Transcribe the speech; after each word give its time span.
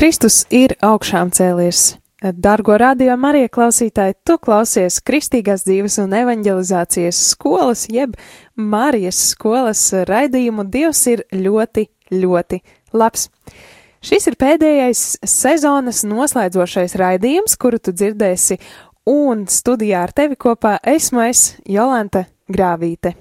Kristus 0.00 0.46
ir 0.48 0.72
augšām 0.80 1.28
cēlies. 1.28 1.98
Dargo 2.40 2.72
radio 2.80 3.12
Marija 3.20 3.50
klausītāji, 3.52 4.14
tu 4.24 4.38
klausies 4.40 4.94
Kristīgās 5.04 5.66
dzīves 5.66 5.98
un 6.00 6.14
evanģelizācijas 6.16 7.18
skolas, 7.34 7.82
jeb 7.92 8.14
Marijas 8.56 9.18
skolas 9.34 9.82
raidījumu 10.08 10.64
Dievs 10.72 11.02
ir 11.12 11.20
ļoti, 11.36 11.84
ļoti 12.14 12.60
labs. 12.96 13.26
Šis 14.00 14.30
ir 14.30 14.38
pēdējais 14.40 15.02
sezonas 15.34 16.00
noslēdzošais 16.08 16.96
raidījums, 16.96 17.58
kuru 17.60 17.76
tu 17.76 17.92
dzirdēsi, 17.92 18.56
un 19.04 19.44
studijā 19.52 20.06
ar 20.06 20.16
tevi 20.16 20.40
kopā 20.40 20.78
esmu 20.94 21.26
es, 21.26 21.44
Jolanta 21.68 22.24
Grāvīte. 22.48 23.12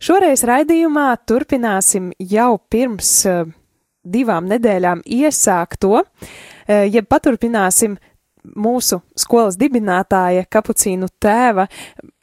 Šoreiz 0.00 0.48
raidījumā 0.48 1.10
turpināsim 1.28 2.14
jau 2.32 2.54
pirms 2.72 3.14
uh, 3.28 3.54
divām 4.06 4.48
nedēļām 4.50 5.02
iesākto, 5.04 6.02
eh, 6.66 6.86
ja 6.90 7.02
paturpināsim 7.02 7.96
mūsu 8.56 9.00
skolas 9.18 9.58
dibinātāja 9.58 10.46
kapucīnu 10.46 11.08
tēva 11.20 11.66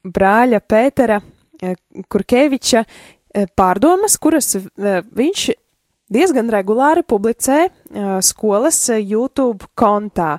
brāļa 0.04 0.62
Pētera 0.62 1.20
eh, 1.20 1.76
Kurkeviča 2.08 2.86
eh, 2.86 3.50
pārdomas, 3.56 4.18
kuras 4.18 4.56
viņš 4.76 5.50
diezgan 6.14 6.50
regulāri 6.54 7.02
publicē 7.02 7.72
skolas 8.22 8.78
YouTube 9.00 9.66
kontā. 9.74 10.36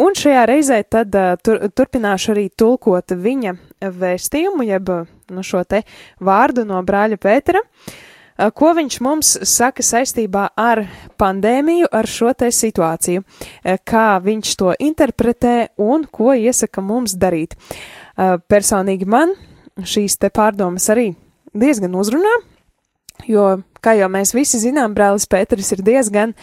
Un 0.00 0.14
šajā 0.16 0.44
reizē 0.48 0.78
tad 0.88 1.12
tur, 1.44 1.66
turpināšu 1.76 2.30
arī 2.32 2.46
tulkot 2.56 3.12
viņa 3.12 3.52
vēstījumu, 4.00 4.64
jeb 4.64 4.88
nu, 4.88 5.44
šo 5.44 5.60
te 5.68 5.82
vārdu 6.24 6.64
no 6.64 6.80
brāļa 6.86 7.20
Pētera. 7.20 7.60
Uh, 7.60 8.09
ko 8.56 8.72
viņš 8.76 8.98
mums 9.04 9.32
saka 9.48 9.84
saistībā 9.84 10.48
ar 10.58 10.84
pandēmiju, 11.20 11.88
ar 11.92 12.08
šo 12.08 12.32
te 12.38 12.50
situāciju, 12.54 13.24
kā 13.84 14.06
viņš 14.24 14.54
to 14.60 14.74
interpretē 14.80 15.56
un 15.80 16.06
ko 16.10 16.32
iesaka 16.34 16.82
mums 16.84 17.16
darīt. 17.20 17.56
Personīgi 18.50 19.08
man 19.08 19.34
šīs 19.80 20.18
te 20.20 20.30
pārdomas 20.32 20.88
arī 20.92 21.10
diezgan 21.56 21.94
uzrunā, 21.98 22.32
jo, 23.28 23.46
kā 23.82 23.96
jau 23.98 24.10
mēs 24.12 24.34
visi 24.36 24.60
zinām, 24.62 24.94
brālis 24.96 25.28
Pēteris 25.30 25.72
ir 25.76 25.84
diezgan 25.86 26.34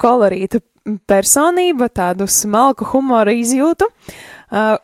kolorīta 0.00 0.60
personība, 1.06 1.88
tādu 1.92 2.26
smalku 2.26 2.86
humoru 2.92 3.34
izjūtu. 3.38 3.88
Uh, 4.52 4.76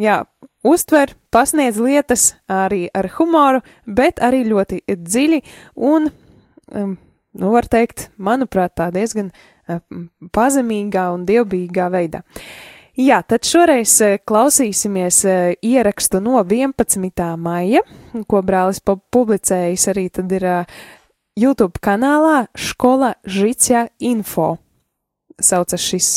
jā, 0.00 0.22
uztver, 0.62 1.14
pasniedz 1.30 1.78
lietas 1.82 2.32
arī 2.50 2.86
ar 2.94 3.10
humoru, 3.16 3.62
bet 3.86 4.22
arī 4.22 4.44
ļoti 4.46 4.82
dziļi 4.86 5.40
un, 5.74 6.08
um, 6.74 6.94
nu, 7.38 7.50
var 7.54 7.68
teikt, 7.70 8.10
manuprāt, 8.16 8.76
tā 8.78 8.90
diezgan 8.94 9.32
um, 9.66 10.08
pazemīgā 10.34 11.08
un 11.14 11.26
dievbijīgā 11.28 11.88
veidā. 11.92 12.22
Jā, 12.98 13.22
tad 13.24 13.46
šoreiz 13.48 13.94
uh, 14.04 14.18
klausīsimies 14.28 15.22
uh, 15.26 15.52
ierakstu 15.64 16.22
no 16.22 16.38
11. 16.42 17.24
maija, 17.40 17.82
ko 18.28 18.42
brālis 18.46 18.82
publicējis 18.84 19.88
arī 19.92 20.08
tad 20.12 20.32
ir 20.36 20.48
YouTube 21.38 21.80
kanālā 21.82 22.46
Škola 22.54 23.14
Žicia 23.24 23.86
Info. 24.04 24.58
Saucas 25.42 25.80
šis 25.80 26.10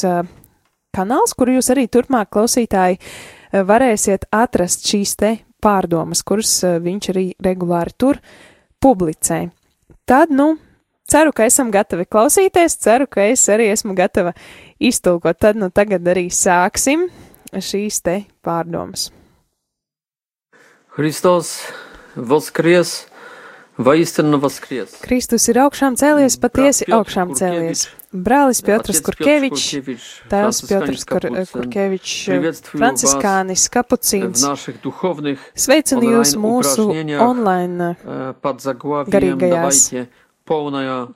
kanāls, 0.94 1.31
kuru 1.33 1.56
jūs 1.56 1.72
arī 1.72 1.88
turpmāk 1.89 2.27
klausītāji 2.35 3.00
uh, 3.00 3.16
Eh, 3.55 3.63
varēsiet 3.63 4.27
atrast 4.35 4.83
šīs 4.89 5.16
te 5.16 5.31
pārdomas, 5.63 6.25
kuras 6.27 6.51
eh, 6.67 6.79
viņš 6.83 7.11
arī 7.13 7.25
regulāri 7.45 7.95
tur 7.95 8.19
publicē. 8.83 9.45
Tad, 10.09 10.33
nu, 10.35 10.57
ceru, 11.07 11.31
ka 11.35 11.47
esam 11.47 11.71
gatavi 11.71 12.07
klausīties, 12.09 12.75
ceru, 12.83 13.07
ka 13.07 13.23
es 13.31 13.45
arī 13.49 13.69
esmu 13.71 13.95
gatava 13.95 14.35
iztulkot. 14.83 15.39
Tad, 15.39 15.59
nu, 15.61 15.71
tagad 15.71 16.03
arī 16.11 16.27
sāksim 16.33 17.07
šīs 17.55 18.01
te 18.03 18.17
pārdomas. 18.44 19.07
Hristos 20.99 21.59
voskries! 22.15 23.05
Vai 23.75 23.97
īstenībā 23.99 24.38
no 24.38 24.38
vaskries? 24.39 24.94
Kristus 25.03 25.49
ir 25.51 25.57
augšām 25.59 25.97
cēlies, 25.99 26.38
patiesi 26.39 26.85
augšām 26.95 27.33
cēlies. 27.35 27.89
Brālis 28.14 28.58
Piotrs 28.66 28.98
Kurkevičs, 29.06 29.66
tēvs 30.31 30.62
Piotrs 30.66 31.04
Kur, 31.06 31.26
Kurkevičs, 31.53 32.64
Franciskānis 32.72 33.69
Kapucīns. 33.70 34.42
Sveicinu 35.54 36.08
jūs 36.16 36.34
mūsu 36.41 36.88
online 37.22 37.92
garīgajās 39.14 39.82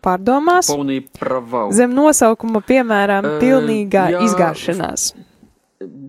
pārdomās 0.06 0.70
zem 1.74 1.96
nosaukuma, 1.98 2.62
piemēram, 2.62 3.30
pilnīgā 3.42 4.08
izgāšanās. 4.22 5.14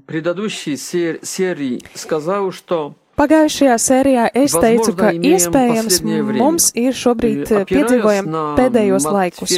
Предыдущей 0.06 0.78
серии 0.78 1.82
сказал, 1.96 2.52
что 2.52 2.96
Pagājušajā 3.21 3.75
sērijā 3.77 4.23
es 4.41 4.55
teicu, 4.57 4.95
ka 4.97 5.11
iespējams 5.13 5.99
mums 6.41 6.71
ir 6.79 6.97
šobrīd 6.97 7.51
piedzīvojam 7.69 8.31
pēdējos 8.57 9.07
laikus. 9.13 9.53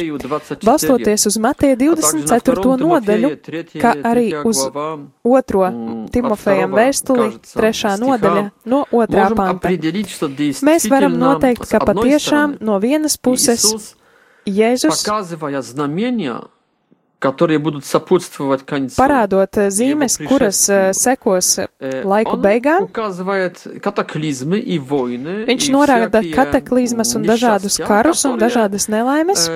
Balstoties 0.67 1.27
uz 1.29 1.37
Mateja 1.39 1.77
24. 1.79 2.75
nodaļu, 2.81 3.31
kā 3.79 3.95
arī 4.11 4.27
uz 4.43 4.65
otro 4.67 5.63
Timofejam 6.11 6.75
vēstuli, 6.75 7.29
trešā 7.53 7.95
nodaļa 8.03 8.45
no 8.67 8.83
otrā 8.91 9.29
panta, 9.37 9.71
mēs 10.67 10.89
varam 10.91 11.15
noteikt, 11.19 11.69
ka 11.71 11.83
patiešām 11.87 12.59
no 12.59 12.79
vienas 12.83 13.15
puses 13.15 13.95
Jēzus 14.43 15.07
Parādot 17.22 19.58
zīmes, 19.74 20.14
kuras 20.22 20.60
sekos 20.94 21.48
laiku 21.82 22.36
beigām, 22.38 22.86
viņš 25.48 25.66
norāda 25.74 26.22
kataklizmas 26.30 27.10
un 27.18 27.26
dažādus 27.26 27.80
karus 27.82 28.22
un 28.28 28.38
dažādas 28.38 28.86
nelaimes, 28.86 29.50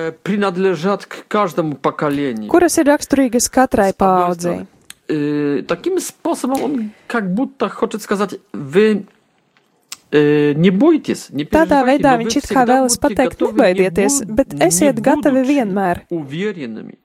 kuras 2.51 2.77
ir 2.83 2.91
raksturīgas 2.91 3.47
katrai 3.47 3.95
paaudzei. 3.95 4.67
Таким 5.67 5.99
способом 5.99 6.63
он 6.63 6.91
как 7.07 7.33
будто 7.33 7.69
хочет 7.69 8.01
сказать, 8.01 8.39
вы 8.51 9.05
Не 10.13 10.69
бойтесь, 10.69 11.29
не 11.31 11.43
Tādā 11.43 11.81
veidā 11.81 12.13
viņš 12.21 12.35
it 12.37 12.47
kā 12.53 12.67
vēlas 12.69 12.99
pateikt, 13.01 13.41
nebaidieties, 13.41 14.21
bet 14.29 14.53
esiet 14.61 15.01
gatavi 15.01 15.41
vienmēr. 15.41 16.05
Уверенными 16.13 17.01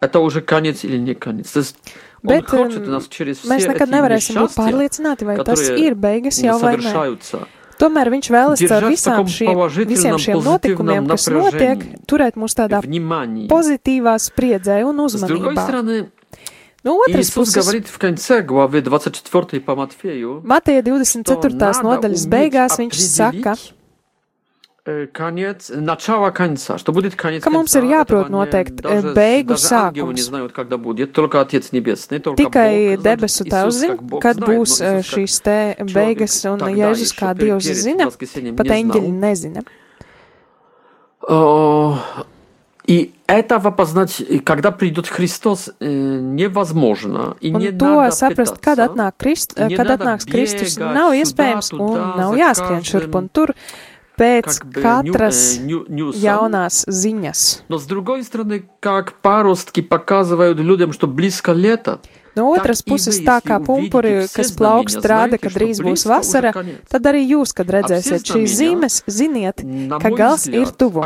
это 0.00 0.20
уже 0.20 0.40
конец 0.40 0.84
или 0.84 0.98
не 0.98 1.14
конец. 1.14 1.52
Tas, 1.52 1.74
Bet 2.22 2.46
mēs 2.54 3.66
nekad 3.66 3.90
nevarēsim 3.90 4.38
būt 4.38 4.54
pārliecināti, 4.54 5.26
vai 5.26 5.36
tas 5.42 5.62
ir 5.74 5.96
beigas 5.98 6.38
jau 6.38 6.54
vai 6.62 6.76
nē. 6.78 6.92
Tomēr 7.82 8.12
viņš 8.12 8.28
vēlas 8.30 8.62
caur 8.70 8.86
visām 8.92 9.26
šiem, 9.26 9.58
visiem 9.90 10.18
šiem 10.22 10.42
notikumiem, 10.44 11.08
kas 11.10 11.26
notiek, 11.34 11.82
turēt 12.06 12.38
mūs 12.38 12.54
tādā 12.54 12.78
pozitīvā 13.50 14.14
spriedzē 14.22 14.82
un 14.86 15.02
uzmanībā. 15.02 16.10
No 16.82 16.96
otras 16.98 17.28
Иисус 17.28 17.34
puses, 17.34 17.54
говорит 17.54 17.86
в 17.86 17.96
конце 17.96 18.42
главы 18.42 18.82
24 18.82 19.60
по 19.60 19.76
Матфею, 19.76 20.42
Mateja 20.44 20.82
24. 20.82 21.54
nodaļas 21.78 22.26
beigās 22.26 22.74
viņš 22.80 22.98
saka, 23.06 23.54
Конец, 25.12 25.70
начало 25.72 26.30
конца, 26.32 26.76
что 26.76 26.90
будет 26.90 27.14
конец 27.14 27.44
ka 27.44 27.50
mums 27.54 27.70
ir 27.78 27.84
jāprot 27.86 28.26
noteikt 28.34 28.82
beigu 29.14 29.54
sākums. 29.54 30.26
Tikai 32.34 32.98
debesu 32.98 33.46
tevs 33.46 33.78
zina, 33.78 33.94
kad 34.18 34.42
būs 34.42 34.80
šīs 35.06 35.38
te 35.46 35.58
beigas, 35.86 36.34
un 36.50 36.66
Jēzus 36.66 37.14
kā 37.14 37.30
Dievs 37.38 37.70
zina, 37.78 38.10
pat 38.10 38.74
eņģeļi 38.74 39.12
nezina. 39.22 39.62
И 42.84 43.14
этого 43.28 43.70
познать, 43.70 44.20
и 44.20 44.40
когда 44.40 44.72
придет 44.72 45.06
Христос, 45.06 45.70
э, 45.78 45.86
невозможно. 45.88 47.36
И 47.40 47.52
Un 47.52 47.60
не 47.60 47.70
to 47.70 48.02
надо 48.02 48.10
saprast, 48.10 48.58
kad, 48.60 48.78
пытаться. 48.78 48.92
atnāk 48.92 49.12
Krist, 49.16 49.68
Не 49.68 49.76
kad 49.76 49.86
надо 49.86 50.04
atnāks 50.04 50.26
Kristus, 50.26 50.76
бегать 50.76 50.94
nav 50.94 51.14
сюда, 51.14 51.22
iespējams 51.22 51.72
un 51.78 51.78
туда, 51.78 52.14
nav 52.16 52.34
за 52.34 52.38
jāskrien 52.40 52.82
šurp 52.82 53.14
un 53.14 53.28
каждым, 53.28 53.28
tur 53.28 53.54
pēc 54.18 54.44
как 54.58 54.66
бы, 54.68 54.80
ню- 54.80 55.12
katras 55.12 55.58
э, 55.58 55.62
ню- 55.62 55.86
нюсом. 55.88 56.20
jaunās 56.20 56.84
ziņas. 56.86 57.62
Но 57.68 57.78
с 57.78 57.86
другой 57.86 58.22
стороны, 58.24 58.64
как 58.80 59.14
паростки 59.22 59.80
показывают 59.80 60.58
людям, 60.58 60.92
что 60.92 61.06
близко 61.06 61.52
лето, 61.52 62.00
No 62.34 62.54
Так 62.56 62.64
otras 62.64 62.82
и 62.86 62.90
puses, 62.90 63.18
вы, 63.20 63.24
tā 63.26 63.36
если 63.36 63.48
kā 63.50 63.56
увидите 63.60 63.92
pumpuri, 63.92 64.26
все 64.26 64.40
kas 64.40 64.56
plaukst, 64.56 65.00
знамения, 65.00 65.08
rāda, 65.12 65.28
знаете, 65.28 65.38
ka 65.38 65.50
что 65.50 65.58
drīz 65.58 65.76
būs 65.76 65.84
близко 65.84 66.08
vasara, 66.08 66.48
уже 66.48 66.52
конец. 66.52 66.76
tad 66.88 67.02
arī 67.04 67.22
jūs, 67.28 67.52
kad 67.52 67.66
redzēsiet 67.68 68.22
все 68.24 68.32
šīs 68.32 68.46
знамения, 68.48 68.56
zīmes, 68.56 68.94
ziniet, 69.06 69.56
на 69.64 69.98
ka 70.00 70.08
мой 70.08 70.18
gals 70.18 70.46
ir 70.48 70.64
взгляд, 70.64 70.76
tuvu. 70.78 71.00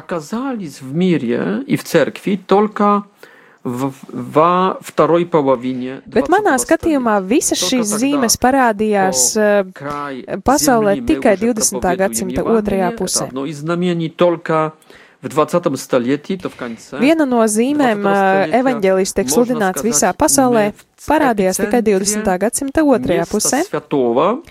Bet 6.06 6.28
20 6.28 6.30
manā 6.30 6.54
skatījumā 6.62 7.16
visas 7.26 7.58
Только 7.58 7.70
šīs 7.72 7.90
тогда 7.90 7.98
zīmes 8.02 8.36
parādījās 8.38 9.22
eh, 9.36 9.64
Край 9.74 10.22
pasaulē 10.46 10.94
земли 10.94 11.02
мы 11.02 11.06
tikai 11.10 11.34
уже 11.34 11.42
20. 11.50 11.70
проповедуем 11.80 11.98
gadsimta 11.98 12.40
Евангелие. 12.40 12.62
otrajā 12.62 12.88
Это 12.92 12.98
pusē. 13.02 13.24
одно 13.26 13.44
из 13.46 13.58
знамений 13.58 14.08
только 14.08 14.72
в 15.20 15.28
20 15.28 15.76
столетии, 15.80 16.36
то 16.36 16.48
в 16.48 16.54
конце. 16.54 16.96
Viena 16.98 17.26
no 17.26 17.42
zīmēm 17.42 17.98
20. 17.98 18.06
stoljetia 18.06 18.60
evaņģēlijs 18.60 19.12
tiek 19.16 19.26
можно 19.26 19.34
sludināts 19.34 19.78
сказать, 19.80 19.94
visā 19.94 20.14
pasaulē, 20.14 20.64
мы 20.70 20.74
в 20.96 21.06
parādījās 21.10 21.56
tikai 21.58 21.80
эпицентре 21.82 22.22
20. 22.22 22.38
gadsimta 22.38 22.80
otrajā 22.86 23.24
места 23.26 23.34
pusē. 23.34 23.58
святого, 23.66 24.42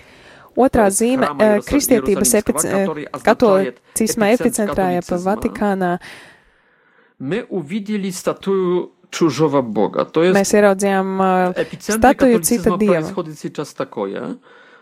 Otrā 0.56 0.88
то 0.88 0.92
есть 0.92 1.00
zīme 1.00 1.24
храма 1.24 1.40
eh, 1.42 1.46
Иерусалим- 1.56 1.64
kristietības 1.68 2.28
Ierausalims, 2.32 2.44
epic- 2.44 2.60
который 2.60 3.04
eh, 3.04 3.08
означает 3.12 3.24
katolicisma 3.24 4.26
эпицентр 4.34 4.72
epicentrā, 4.72 4.86
jeb 4.92 5.04
католицизма. 5.04 5.32
Vatikānā, 5.36 5.98
мы 7.18 7.46
увидели 7.48 8.10
статую 8.10 8.92
чужого 9.10 9.62
Бога. 9.62 10.04
То 10.04 10.22
есть 10.24 10.36
mēs 10.36 10.52
ieraudzījām 10.54 11.06
eh, 11.20 11.52
в 11.54 11.58
эпицентре 11.62 11.98
статую 11.98 12.32
католицизма 12.38 12.64
ciта 12.74 12.78
dieva. 12.78 13.00
происходит 13.00 13.38
сейчас 13.38 13.72
такое, 13.74 14.36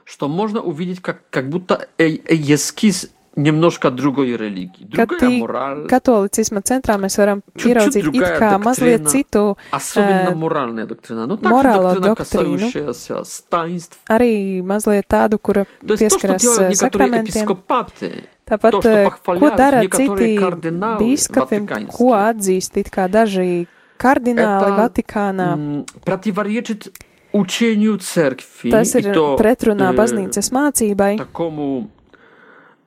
что 0.05 0.29
можно 0.29 0.61
увидеть 0.61 1.01
как, 1.03 1.23
как 1.31 1.49
будто 1.49 1.87
э- 1.99 2.19
э- 2.25 2.55
эскиз 2.55 3.11
немножко 3.37 3.91
другой 3.91 4.37
религии. 4.37 4.87
ka 4.95 5.07
Другая 5.07 5.21
tī 5.21 5.39
мораль, 5.41 5.87
katolicisma 5.87 6.63
centrā 6.63 6.95
mēs 6.97 7.19
varam 7.19 7.43
Ču- 7.59 7.69
ieraudzīt 7.69 8.03
ču 8.03 8.09
it 8.09 8.13
другая 8.15 8.39
kā 8.39 8.59
mazliet 8.63 9.03
доктрина. 9.03 9.11
citu, 9.11 9.57
особенно 9.73 10.31
э, 10.31 10.35
моральная 10.35 10.87
доктрина. 10.87 11.27
Но 11.27 11.37
также 11.37 11.51
морало 11.55 11.95
доктрина, 11.95 12.15
доктрину. 12.15 12.59
касающаяся 12.59 13.23
таинств. 13.51 13.99
arī 14.09 14.63
mazliet 14.63 15.07
tādu, 15.09 15.39
kura 15.39 15.67
То 15.87 15.95
есть 15.95 16.09
то, 16.09 16.19
что 16.19 16.29
pieskaras 16.29 16.41
делают 16.41 16.61
eh, 16.61 16.71
некоторые 16.71 17.09
sakramentiem. 17.11 17.43
епископаты, 17.45 18.25
Tāpat, 18.47 18.71
to, 18.73 18.81
что 18.81 18.89
eh, 18.91 19.05
похваляют 19.05 19.43
ko 19.53 19.57
dara 19.57 19.81
некоторые 19.83 20.37
citi 20.37 20.39
кардināli 20.39 20.99
bīskapi, 21.01 21.59
ватиканские. 21.59 21.97
ko 21.99 22.13
atzīst 22.15 22.77
it 22.77 22.89
kā 22.91 23.09
daži 23.11 23.67
kardināli 23.99 24.67
Это, 24.67 24.77
Vatikānā. 24.79 25.53
м, 25.55 25.87
противоречит 26.05 26.93
учению 27.33 27.99
церкви 27.99 28.71
Tas 28.71 28.95
и 28.97 29.01
ir 29.03 29.13
то, 29.15 29.37
pretrunā 29.37 29.93
э, 29.93 29.97
baznīcas 29.97 30.51
mācībai 30.53 31.19
такому 31.19 31.91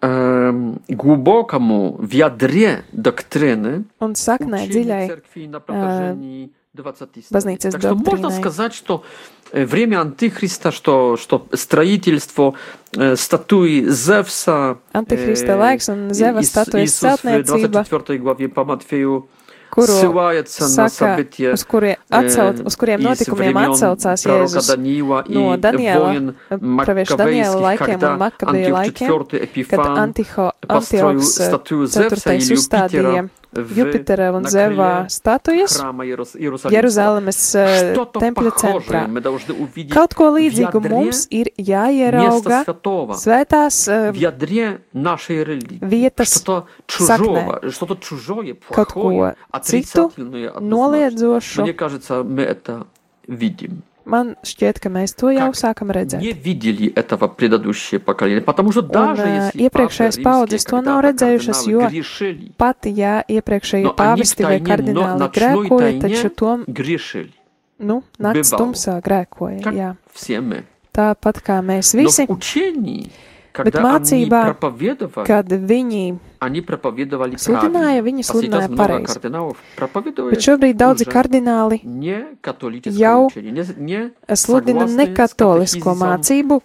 эм, 0.01 0.79
глубокому 0.87 1.97
в 1.99 2.11
ядре 2.11 2.83
доктрины 2.91 3.85
un 3.99 4.13
saknē 4.13 4.63
учению 4.63 4.73
dziļai 4.73 5.07
церкви 5.07 5.47
на 5.47 5.59
протяжении 5.59 6.49
20 6.73 7.31
baznīcas 7.31 7.71
столетий. 7.71 7.71
Так 7.71 7.81
что 7.81 7.95
можно 7.95 8.27
doktrīnai. 8.29 8.39
сказать, 8.39 8.73
что 8.73 9.03
э, 9.51 9.65
время 9.65 10.01
Антихриста, 10.01 10.71
что, 10.71 11.17
что 11.17 11.47
строительство 11.53 12.53
э, 12.95 13.15
статуи 13.15 13.85
Зевса 13.89 14.77
Antihriста 14.93 15.53
э, 15.53 15.57
laiks 15.57 15.89
un 15.89 16.09
и- 16.09 16.13
Zeva 16.13 16.39
Ис- 16.39 16.51
statujas 16.53 16.83
Иисус 16.85 17.19
в 17.19 17.25
celtniecība, 17.25 17.67
24 17.67 18.19
главе 18.19 18.47
по 18.49 18.63
Матфею 18.63 19.27
kuru 19.72 19.92
saka, 20.44 21.16
uz, 21.52 21.64
kurie 21.64 21.96
atcelt, 22.12 22.60
uz 22.68 22.76
kuriem 22.76 23.04
notikumiem 23.06 23.56
atcaucās 23.64 24.26
Jēzus 24.28 24.68
no 25.32 25.56
Daniela, 25.56 26.12
e, 26.12 26.58
praviešu 26.60 27.16
Daniela 27.20 27.60
laikiem 27.68 28.00
un 28.00 28.18
Makabija 28.20 28.72
laikiem, 28.76 29.28
kad 29.70 29.86
Antiho, 30.04 30.50
Antioks 30.68 31.38
e, 31.40 31.52
4. 31.96 32.36
uzstādīja 32.58 33.30
Jupitera 33.52 34.30
un 34.32 34.46
Zevā 34.48 35.04
statujas 35.12 35.74
Jeruzalemes 36.72 37.40
e, 37.60 37.64
tempļa 38.16 38.52
centrā. 38.56 39.02
Kaut 39.92 40.16
ko 40.16 40.30
līdzīgu 40.38 40.80
mums 40.86 41.26
ir 41.28 41.50
jāierauga 41.60 42.62
svētās 43.20 43.82
vietas 45.92 46.38
saknē. 46.40 47.44
Kaut 48.72 48.96
ko 48.96 49.12
citu 49.64 50.10
noliedzošu. 50.60 51.64
Man 54.02 54.32
šķiet, 54.42 54.80
ka 54.82 54.90
mēs 54.90 55.14
to 55.14 55.30
jau 55.30 55.52
sākam 55.54 55.92
redzēt. 55.94 56.24
Un, 59.46 59.60
iepriekšējās 59.62 60.18
paudzes 60.24 60.66
to 60.66 60.80
nav 60.82 61.04
redzējušas, 61.06 61.60
jo 61.70 61.86
pat, 62.58 62.88
ja 62.90 63.20
iepriekšējie 63.30 63.92
pāvesti 63.94 64.42
vai 64.42 64.58
kardināli 64.66 65.30
grēkoja, 65.38 65.92
taču 66.02 66.32
tom 66.34 66.66
nu, 67.78 68.02
nakts 68.18 68.50
tumsā 68.58 68.98
grēkoja. 69.06 69.70
Jā. 69.74 69.94
Tāpat 70.92 71.38
kā 71.46 71.60
mēs 71.64 71.94
visi. 71.96 72.26
Bet 73.52 73.76
mācībā, 73.84 74.42
kad 75.26 75.50
viņi 75.52 76.04
sludināja, 77.36 78.04
viņi 78.06 78.24
sludināja 78.24 78.70
pareizi. 78.72 79.18
Bet 79.20 80.46
šobrīd 80.46 80.78
daudzi 80.80 81.08
kardināli 81.08 81.82
jau 82.96 83.18
sludina 84.44 84.86
nekatolisko 84.88 85.96
mācību, 86.04 86.62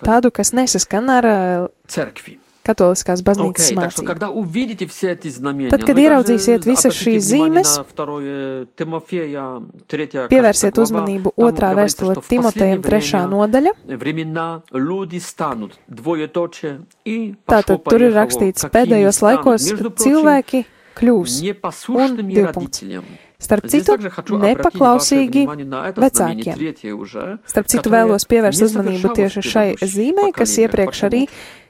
tādu, 0.00 0.32
kas 0.32 0.54
nesaskan 0.56 1.12
ar 1.18 1.28
э, 1.28 1.68
cerkvi. 1.92 2.38
Katoliskās 2.64 3.20
baznīcas 3.20 3.66
okay, 3.68 3.76
mācību. 3.76 5.68
Tad, 5.74 5.82
kad 5.84 5.98
ieraudzīsiet 6.00 6.64
visas 6.64 6.96
šīs 6.96 7.26
zīmes, 7.28 7.72
pievērsiet 10.32 10.78
uzmanību 10.80 11.34
otrā 11.44 11.74
vēstule 11.76 12.16
Timotejam 12.24 12.80
trešā 12.86 13.26
nodaļa. 13.28 13.74
Tātad 17.52 17.84
tur 17.90 18.06
ir 18.06 18.16
rakstīts 18.16 18.70
pēdējos 18.72 19.20
laikos, 19.26 19.68
kad 19.82 20.00
cilvēki 20.06 20.64
kļūs 20.98 21.36
un 21.92 22.16
divpunkts. 22.30 22.84
Starp 23.44 23.66
citu, 23.68 23.98
nepaklausīgi 24.40 25.42
vecākiem. 26.00 26.62
Starp 27.50 27.68
citu, 27.68 27.92
vēlos 27.92 28.24
pievērst 28.30 28.64
uzmanību 28.70 29.12
tieši 29.18 29.44
šai 29.44 29.66
zīmē, 29.82 30.30
kas 30.32 30.56
iepriekš 30.62 31.04
arī 31.10 31.22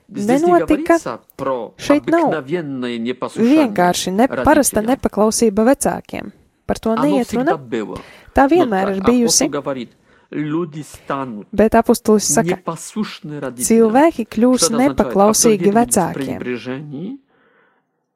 nenotika. 0.09 0.97
говорится 0.97 1.19
про 1.35 1.73
Šeit 1.77 2.05
nav 2.07 2.29
обыкновенное 2.33 2.97
непослушание 2.97 3.67
Vienkārši 3.67 4.11
ne, 4.11 4.27
parasta 4.27 4.81
родителям. 4.81 4.85
nepaklausība 4.85 5.63
vecākiem. 5.75 6.31
Par 6.65 6.77
to 6.79 6.91
Оно 6.93 7.03
neiet 7.05 7.27
всегда 7.27 7.53
runa. 7.53 7.57
было. 7.57 7.97
Tā 8.35 8.43
Но 8.43 8.55
vienmēr 8.55 8.85
ir 8.89 8.99
апостол 9.01 9.13
bijusi, 9.13 9.47
говорит, 9.49 9.89
люди 10.31 10.81
станут 10.83 11.47
bet 11.51 11.73
apustulis 11.73 12.25
saka, 12.29 12.49
непослушны 12.57 13.39
родителям. 13.39 13.65
cilvēki 13.67 14.25
kļūs 14.27 14.57
Что 14.57 14.65
это 14.65 14.75
означает? 14.75 14.97
nepaklausīgi 14.97 15.67
Абсолютно 15.69 15.79
vecākiem. 15.79 16.13
пренебрежение. 16.13 17.17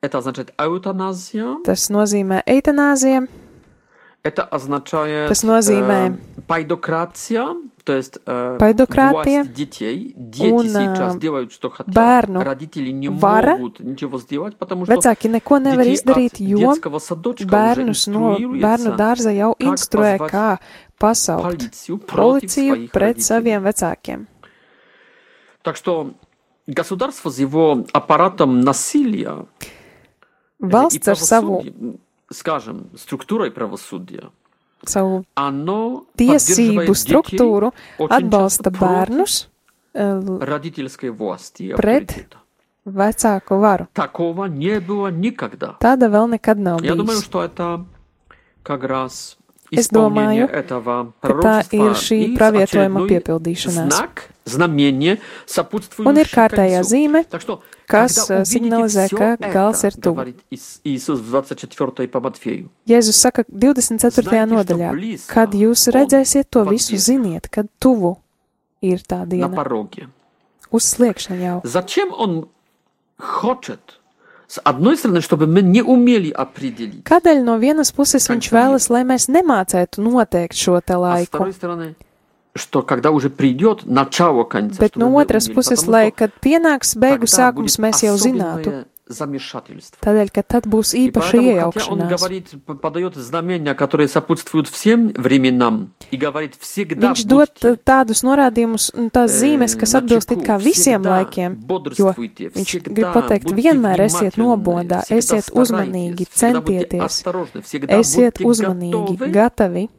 Это 0.01 0.17
означает 0.17 0.53
эутаназия. 0.57 1.57
Tas 1.65 1.89
nozīmē 1.89 2.43
eitanāzija, 2.45 3.27
Это 4.23 4.43
означает 4.43 5.29
Tas 5.31 5.43
nozīmē- 5.43 6.15
э, 6.37 6.41
пайдокрация, 6.47 7.55
то 7.87 7.93
есть 7.93 8.17
э, 8.25 8.57
Пайдократия. 8.59 9.43
власть 9.43 9.53
детей. 9.53 10.13
Дети 10.15 10.51
Un, 10.53 10.67
сейчас 10.67 11.15
э, 11.15 11.19
делают, 11.19 11.51
что 11.51 11.69
хотят. 11.69 11.93
bērnu 11.93 12.43
Родители 12.43 12.91
не 12.91 13.09
vara. 13.09 13.57
могут 13.57 13.79
ничего 13.79 14.19
сделать, 14.19 14.55
потому 14.57 14.85
что 14.85 14.93
vecāki 14.93 15.29
neko 15.29 15.59
nevar 15.59 15.83
детей 15.83 15.93
izdarīt, 15.93 16.33
от 16.33 16.39
jo 16.39 16.57
детского 16.73 16.99
садочка 16.99 17.43
уже 17.43 17.49
bērnus 17.51 18.07
no 18.07 18.37
bērnu 18.37 18.55
инструируется 18.59 18.95
dārza 18.95 19.31
jau 19.31 19.53
как 19.55 19.67
instruē, 19.67 20.17
позвать 20.17 20.31
kā 20.31 20.59
pasaukt 20.99 21.43
полицию 21.43 21.97
против 21.97 22.49
policiju 22.49 22.75
своих 22.75 22.91
pret 22.91 23.17
родителей. 23.17 23.23
saviem 23.23 23.63
vecākiem. 23.63 24.27
Так 25.61 25.75
что 25.77 26.13
государство 26.67 27.29
с 27.29 27.39
его 27.39 27.85
аппаратом 27.91 28.61
насилия 28.61 29.45
э, 29.59 29.65
и 30.61 30.65
Valsts 30.65 31.07
ar 31.07 31.15
savu, 31.15 31.61
правосудием, 31.61 31.99
скажем, 32.31 32.89
структурой 32.97 33.51
правосудия, 33.51 34.31
savu 34.86 35.24
tiesību 36.18 36.94
struktūru 36.94 37.72
atbalsta 38.08 38.70
bērnus 38.70 39.48
eh, 39.94 40.22
pret 41.76 42.14
vecāku 42.88 43.58
varu. 43.60 43.88
Tāda 45.82 46.08
vēl 46.08 46.30
nekad 46.36 46.58
nav 46.62 46.80
bijusi. 46.80 46.96
Es 49.72 49.90
domāju, 49.92 50.48
ka 50.48 51.34
tā 51.44 51.56
ir 51.76 51.92
šī 52.00 52.18
pravietojuma 52.38 53.04
piepildīšanās. 53.10 53.98
Un 56.08 56.20
ir 56.22 56.30
kārtējā 56.32 56.80
zīme, 56.88 57.20
kas 57.90 58.16
signalizē, 58.48 59.04
э, 59.10 59.36
ka 59.36 59.50
gals 59.52 59.84
ir 59.84 59.98
tuvu. 60.00 60.24
Jēzus 62.88 63.20
saka 63.26 63.44
24. 63.52 64.46
nodaļā, 64.54 64.94
kad 65.28 65.52
jūs 65.52 65.84
redzēsiet 65.92 66.48
to 66.48 66.64
visu, 66.64 66.96
ziniet, 66.96 67.50
kad 67.52 67.68
tuvu 67.78 68.16
ir 68.80 69.04
tā 69.04 69.26
diena. 69.28 69.52
Uz 70.72 70.84
sliekšņa 70.96 71.36
jau. 71.44 71.60
Začem 71.64 72.12
on 72.12 72.48
hočet? 73.18 73.97
С 74.47 74.59
одной 74.63 74.97
стороны, 74.97 75.21
чтобы 75.21 75.47
мы 75.47 75.61
не 75.61 75.81
умели 75.81 76.29
определить, 76.29 77.03
Kādēļ 77.07 77.43
no 77.43 77.57
vienas 77.57 77.89
puses 77.95 78.27
viņš 78.29 78.49
Kaņķa 78.49 78.55
vēlas, 78.57 78.89
lai 78.91 79.03
mēs 79.07 79.29
nemācētu 79.31 80.03
noteikt 80.03 80.53
šo 80.53 80.79
te 80.81 80.93
а 80.93 80.97
с 80.97 81.01
laiku, 81.01 81.37
второй 81.37 81.53
стороны, 81.53 81.95
что 82.55 82.83
когда 82.83 83.11
уже 83.11 83.29
придет 83.29 83.85
начало 83.85 84.43
конца, 84.43 84.77
bet 84.79 84.93
чтобы 84.93 85.05
no 85.05 85.09
мы 85.09 85.23
otras 85.23 85.47
умели, 85.47 85.55
puses, 85.57 85.79
потому 85.79 85.91
lai, 85.91 86.07
что 86.09 86.17
kad 86.17 86.31
pienāks 86.43 86.95
beigu 86.95 87.25
тогда 87.25 87.49
sākums, 87.49 87.77
будет 87.77 87.79
mēs 87.79 88.03
jau 88.03 88.15
zinātu, 88.17 88.85
особенное 89.07 89.07
замешательство. 89.07 89.97
tādēļ, 90.01 90.29
ka 90.31 90.41
tad 90.43 90.63
būs 90.65 90.93
И 90.95 91.09
īpaša 91.09 91.31
поэтому, 91.37 91.71
хотя 91.71 91.91
он 91.91 91.99
iejaukšanās. 91.99 92.09
говорит, 92.09 92.47
п- 92.65 92.75
подает 92.75 93.15
знамения, 93.15 93.73
которые 93.75 94.07
сопутствуют 94.07 94.67
всем 94.69 95.09
временам, 95.09 95.93
и 96.11 96.17
говорит 96.17 96.55
всегда 96.59 97.11
Viņš 97.11 97.25
dod 97.27 97.49
будьте, 97.59 97.75
tādus 97.83 98.23
norādījumus 98.23 98.93
un 98.95 99.09
tās 99.11 99.31
э, 99.31 99.39
zīmes, 99.43 99.75
kas 99.77 99.93
на 99.93 99.99
atbilst 99.99 100.31
it 100.31 100.39
чеку, 100.39 100.45
kā 100.47 100.57
visiem 100.57 101.01
всегда 101.03 101.09
laikiem, 101.19 101.51
jo 101.59 101.65
бодрствуйте, 101.67 102.49
viņš 102.55 102.67
всегда 102.67 102.91
grib 102.93 103.13
pateikt, 103.13 103.43
будьте 103.43 103.61
vienmēr 103.61 103.99
esiet 104.07 104.35
внимательны, 104.35 104.43
nobodā, 104.43 104.99
всегда 105.03 105.19
esiet 105.19 105.43
старайтесь, 105.43 105.61
uzmanīgi, 105.61 106.23
всегда 106.31 106.61
будьте 106.61 106.79
centieties, 106.79 107.03
осторожны, 107.03 107.61
всегда 107.61 107.99
esiet 107.99 108.33
будьте 108.39 108.45
uzmanīgi, 108.47 109.15
готовы, 109.17 109.31
gatavi. 109.31 109.89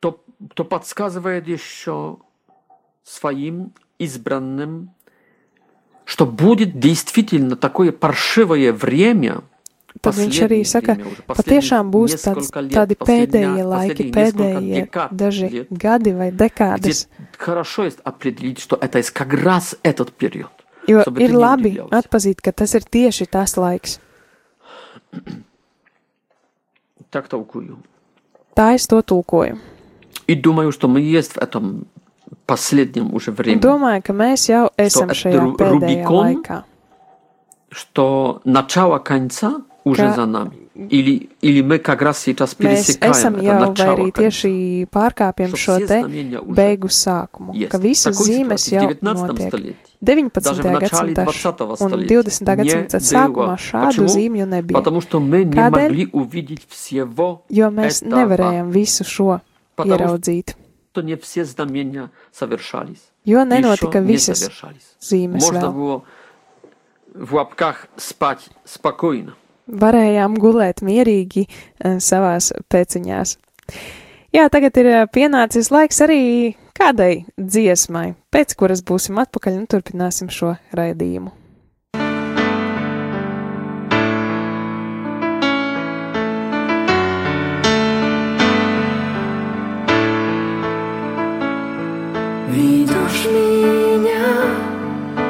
то, 0.00 0.20
то 0.54 0.64
подсказывает 0.64 1.46
еще 1.46 2.18
своим 3.04 3.72
избранным, 3.98 4.90
что 6.04 6.26
будет 6.26 6.78
действительно 6.80 7.56
такое 7.56 7.92
паршивое 7.92 8.72
время, 8.72 9.42
Tad 10.00 10.14
viņš 10.14 10.36
arī 10.46 10.62
последнее 10.62 10.64
saka, 10.70 10.94
время 10.94 11.06
уже, 11.10 11.22
patiešām 11.26 11.90
būs 11.90 12.10
последних 12.14 12.24
tāds, 12.24 12.40
несколько 12.40 12.60
лет, 12.60 12.72
tādi 12.78 12.94
последня- 12.96 13.26
pēdējie 13.26 13.64
laiki, 13.66 13.90
последних 13.90 14.14
несколько 14.14 14.40
pēdējie 14.40 14.74
декад 14.86 15.10
daži 15.12 15.48
лет, 15.50 15.68
gadi 15.70 16.12
vai 16.14 16.30
где 16.30 16.44
dekādas. 16.44 17.06
хорошо 17.38 17.84
есть 17.84 17.98
определить, 18.04 18.58
что 18.60 18.76
это 18.80 18.98
есть 18.98 19.10
как 19.10 19.32
раз 19.34 19.76
этот 19.82 20.12
период. 20.12 20.50
Jo 20.88 21.02
чтобы 21.02 21.20
ir 21.20 21.26
ты 21.26 21.32
не 21.34 21.38
labi 21.38 21.70
удивлялся. 21.74 21.98
atpazīt, 21.98 22.40
ka 22.40 22.52
tas 22.52 22.74
ir 22.74 22.84
tieši 22.86 23.26
tas 23.26 23.56
laiks. 23.56 23.98
Так 27.10 27.26
толкую. 27.28 27.78
Tā 28.54 28.74
es 28.74 28.86
to 28.86 29.02
tulkoju. 29.02 29.58
И 30.28 30.34
думаю, 30.36 30.70
что 30.70 30.86
мы 30.86 31.00
есть 31.00 31.32
в 31.32 31.38
этом 31.38 31.86
последнем 32.46 33.14
уже 33.14 33.30
Un 33.30 33.36
времени. 33.36 33.60
domāju, 33.60 34.02
ka 34.02 34.12
mēs 34.12 34.48
jau 34.48 34.68
esam 34.76 35.08
это 35.10 35.14
šajā 35.14 35.40
Ru- 35.40 35.56
pēdējā 35.56 36.04
Rubikon? 36.04 36.34
laikā. 36.34 36.64
что 37.72 38.40
начало 38.44 38.98
конца 38.98 39.62
уже 39.84 40.02
Ka- 40.02 40.14
за 40.14 40.26
нами. 40.26 40.56
Или, 40.74 41.28
или 41.42 41.60
мы 41.62 41.78
как 41.78 42.00
раз 42.00 42.18
сейчас 42.18 42.54
Mēs 42.54 42.56
пересекаем 42.56 43.12
esam 43.12 43.34
это 43.36 43.44
jau 43.44 43.58
vai 43.60 43.68
начало 43.68 43.94
arī 43.96 44.12
конца. 44.12 44.22
tieši 44.22 44.86
pārkāpjam 44.90 45.48
Что 45.48 45.56
šo 45.56 45.76
все 45.76 45.86
te 45.86 46.00
знамения 46.00 46.40
уже 46.40 46.54
beigu 46.54 46.88
sākumu, 46.88 47.52
есть. 47.54 47.68
ka 47.70 47.78
visas 47.78 48.16
Такой 48.16 48.26
zīmes 48.26 48.58
ситуации 48.58 48.76
jau 48.76 48.84
в 48.84 48.88
19 48.88 49.28
notiek. 49.30 49.48
столетии. 49.48 49.76
19. 50.00 50.44
Даже 50.44 50.62
в 50.62 50.70
начале 50.80 51.12
gadsimta 51.12 51.24
20 51.24 51.60
un 51.60 51.76
столетия 51.76 52.22
20. 52.22 52.56
gadsimta 52.56 52.98
не 52.98 53.04
sākumā 53.04 53.34
было. 53.34 53.56
šādu 53.56 53.86
Почему? 53.86 54.06
zīmju 54.08 54.46
nebija. 54.46 54.72
Потому 54.74 55.00
что 55.02 55.20
мы 55.20 55.44
не 55.44 55.52
Kādēļ? 55.52 55.70
могли 55.70 56.08
увидеть 56.12 56.66
всего 56.68 57.42
Jo 57.50 57.68
mēs 57.70 58.02
этого. 58.02 58.16
nevarējām 58.16 58.70
visu 58.72 59.04
šo 59.04 59.40
Потому 59.76 59.96
ieraudzīt, 59.96 60.54
to 60.95 61.01
nie 61.01 61.17
wszystkie 61.17 61.45
znamienia 61.45 62.09
zawierszali. 62.31 62.95
Jo 63.25 63.45
nenotika 63.45 64.01
visas 64.01 64.49
zīmes 65.01 65.43
Można 65.43 65.61
vēl. 65.61 65.73
było 65.73 66.01
w 67.15 67.33
łapkach 67.33 67.87
spać 67.97 68.49
spokojnie. 68.65 69.31
Varējām 69.67 70.37
gulēt 70.37 70.83
mierīgi 70.85 71.47
e, 71.47 71.99
savās 71.99 72.51
pēciņās. 72.69 73.37
Jā, 74.33 74.45
tagad 74.53 74.77
ir 74.77 74.85
e, 74.91 74.99
pienācis 75.09 75.71
laiks 75.73 76.03
arī 76.05 76.19
kādai 76.77 77.25
dziesmai, 77.39 78.13
pēc 78.29 78.53
kuras 78.59 78.83
būsim 78.85 79.17
atpakaļ 79.23 79.57
un 79.63 79.65
turpināsim 79.65 80.29
šo 80.29 80.53
raidījumu. 80.75 81.33
ведешь 92.55 93.25
меня 93.25 94.47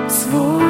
в 0.08 0.12
свой 0.12 0.65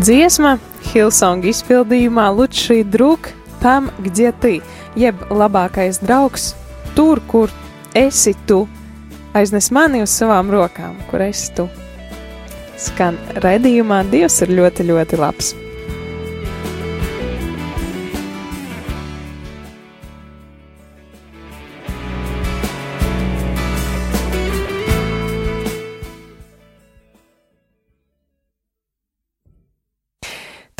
Dziesma 0.00 0.54
Hilsonga 0.94 1.50
izpildījumā 1.50 2.30
Lučija 2.32 2.86
Druk, 2.88 3.26
Pam, 3.60 3.90
gdzie 4.00 4.30
tī, 4.40 4.52
jeb 4.96 5.20
labākais 5.28 5.98
draugs, 6.00 6.54
tur, 6.96 7.20
kur 7.28 7.52
esi 7.92 8.32
tu, 8.48 8.62
aiznes 9.36 9.68
mani 9.76 10.00
uz 10.00 10.14
savām 10.14 10.48
rokām, 10.54 10.94
kur 11.10 11.20
esi 11.26 11.52
tu. 11.58 11.66
Skan 12.80 13.18
redzījumā 13.44 14.06
Dievs 14.08 14.40
ir 14.46 14.54
ļoti, 14.56 14.88
ļoti 14.88 15.20
labs. 15.20 15.52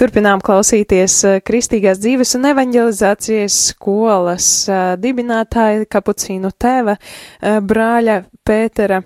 Turpinām 0.01 0.41
klausīties 0.41 1.15
eh, 1.29 1.35
Kristīgās 1.45 1.99
dzīves 2.01 2.31
un 2.39 2.47
evanģelizācijas 2.49 3.57
skolas 3.75 4.47
eh, 4.65 4.79
dibinātāja 4.97 5.85
kapucīnu 5.93 6.49
tēva 6.57 6.95
eh, 6.97 7.59
brāļa 7.61 8.15
Pētera 8.49 9.03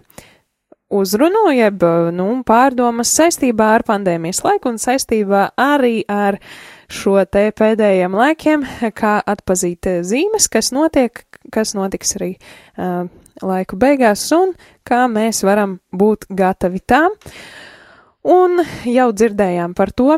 uzrunu, 0.94 1.48
jeb 1.50 1.82
nu, 2.14 2.28
pārdomas 2.46 3.10
saistībā 3.18 3.72
ar 3.80 3.86
pandēmijas 3.88 4.44
laiku 4.46 4.70
un 4.70 4.78
saistībā 4.78 5.48
arī 5.58 6.04
ar 6.06 6.38
šo 6.86 7.16
te 7.26 7.48
pēdējiem 7.58 8.14
laikiem, 8.14 8.62
kā 8.94 9.16
atpazīt 9.34 9.90
zīmes, 10.06 10.46
kas 10.46 10.70
notiek, 10.76 11.24
kas 11.50 11.74
notiks 11.74 12.14
arī 12.20 12.36
uh, 12.36 13.08
laiku 13.42 13.80
beigās 13.82 14.28
un 14.36 14.54
kā 14.86 15.08
mēs 15.10 15.42
varam 15.42 15.80
būt 15.90 16.28
gatavi 16.30 16.84
tām. 16.86 17.18
Un 18.24 18.60
jau 18.84 19.08
dzirdējām 19.15 19.72
par 19.77 19.93
to, 19.96 20.17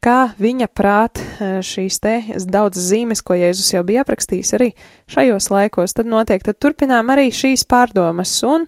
kā 0.00 0.32
viņa 0.40 0.70
prāt 0.72 1.20
eh, 1.20 1.58
šīs 1.60 1.98
te 2.00 2.14
daudzas 2.48 2.86
zīmes, 2.88 3.20
ko 3.20 3.36
Jēzus 3.36 3.74
jau 3.74 3.82
bija 3.84 4.06
aprakstījis 4.06 4.54
arī 4.56 4.70
šajos 5.12 5.50
laikos, 5.52 5.92
tad 5.92 6.08
notiek, 6.08 6.40
tad 6.40 6.56
turpinām 6.56 7.12
arī 7.12 7.28
šīs 7.28 7.66
pārdomas 7.68 8.32
un, 8.48 8.64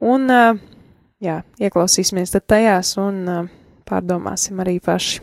un 0.00 0.24
eh, 0.32 0.62
jā, 1.20 1.42
ieklausīsimies 1.60 2.32
tad 2.32 2.48
tajās 2.48 2.94
un 2.96 3.20
eh, 3.28 3.52
pārdomāsim 3.84 4.64
arī 4.64 4.78
paši. 4.80 5.20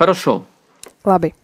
Хорошо. 0.00 0.46
Labi. 1.04 1.34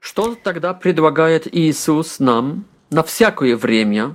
Что 0.00 0.36
тогда 0.36 0.74
предлагает 0.74 1.48
Иисус 1.52 2.20
нам 2.20 2.66
на 2.90 3.02
всякое 3.02 3.56
время? 3.56 4.14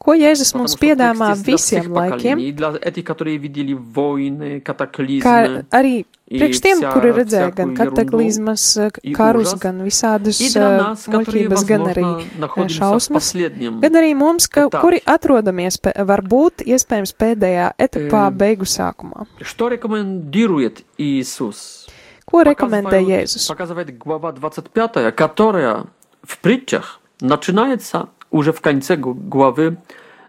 Ko 0.00 0.12
Jēzus 0.12 0.52
Потому 0.52 0.64
mums 0.64 0.76
что 0.76 0.78
текст 0.78 0.84
piedāvā 1.00 1.30
есть 1.30 1.42
для 1.44 1.54
visiem 1.54 1.80
всех 1.80 1.88
laikiem, 1.88 2.10
поколений, 2.36 2.52
для 2.52 2.68
этих, 2.84 3.04
которые 3.04 3.38
видели 3.38 3.72
войны, 3.72 4.60
kā 4.60 4.74
катаклизмы. 4.76 5.64
arī 5.72 6.04
и 6.28 6.38
priekš 6.38 6.60
tiem, 6.60 6.76
вся- 6.82 6.92
kuri 6.92 7.10
redzēja 7.16 7.50
gan 7.56 7.72
всякую 7.72 7.76
kataklizmas, 7.76 8.62
и 9.02 9.14
karus, 9.14 9.48
ужас. 9.54 9.60
gan 9.60 9.80
visādas 9.82 10.38
И 10.40 10.52
для 10.52 10.68
eh, 10.68 10.82
нас, 10.82 11.06
которые, 11.08 11.48
muļķības, 11.48 11.64
gan 11.64 11.82
arī 11.88 12.02
возможно, 12.04 12.38
находимся 12.38 12.74
в 12.76 12.78
šausmas. 12.92 13.14
последнем 13.16 13.80
Gan 13.80 13.92
arī 13.96 14.14
mums, 14.14 14.46
ka, 14.48 14.68
etapā. 14.68 14.80
kuri 14.82 15.00
atrodamies, 15.06 15.80
pē- 15.80 15.96
varbūt, 16.04 16.62
iespējams, 16.66 17.12
pēdējā 17.16 17.72
etapā, 17.78 18.28
Em, 18.28 18.36
beigu 18.36 18.66
sākumā. 18.68 19.26
Что 19.40 19.68
рекомендует 19.68 20.84
Иисус? 20.98 21.86
Ko 22.26 22.42
rekomendē 22.44 23.00
Показывает- 23.00 23.08
Jēzus? 23.08 23.48
Показывает 23.48 23.98
глава 23.98 24.32
25, 24.32 25.10
которая 25.12 25.84
в 26.22 26.38
притчах 26.38 27.00
начинается 27.20 28.08
уже 28.30 28.52
в 28.52 28.60
конце 28.60 28.96
г- 28.96 29.12
главы 29.14 29.76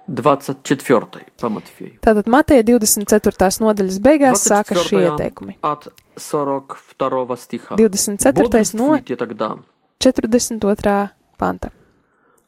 24 0.07 1.25
по 1.39 1.49
Матфею. 1.49 1.99
Tātad 2.01 2.25
Mateja 2.27 2.63
24. 2.63 3.59
nodaļas 3.59 3.99
beigās 3.99 4.39
sāka 4.47 4.75
šie 4.75 4.97
24 4.97 5.15
ieteikumi. 5.17 5.55
от 5.61 5.87
42 6.15 7.35
стиха. 7.37 7.75
24. 7.75 8.33
no 8.73 8.87
Бодрствуйте 8.89 9.15
тогда, 9.15 9.57
42. 9.99 11.09
panta. 11.37 11.71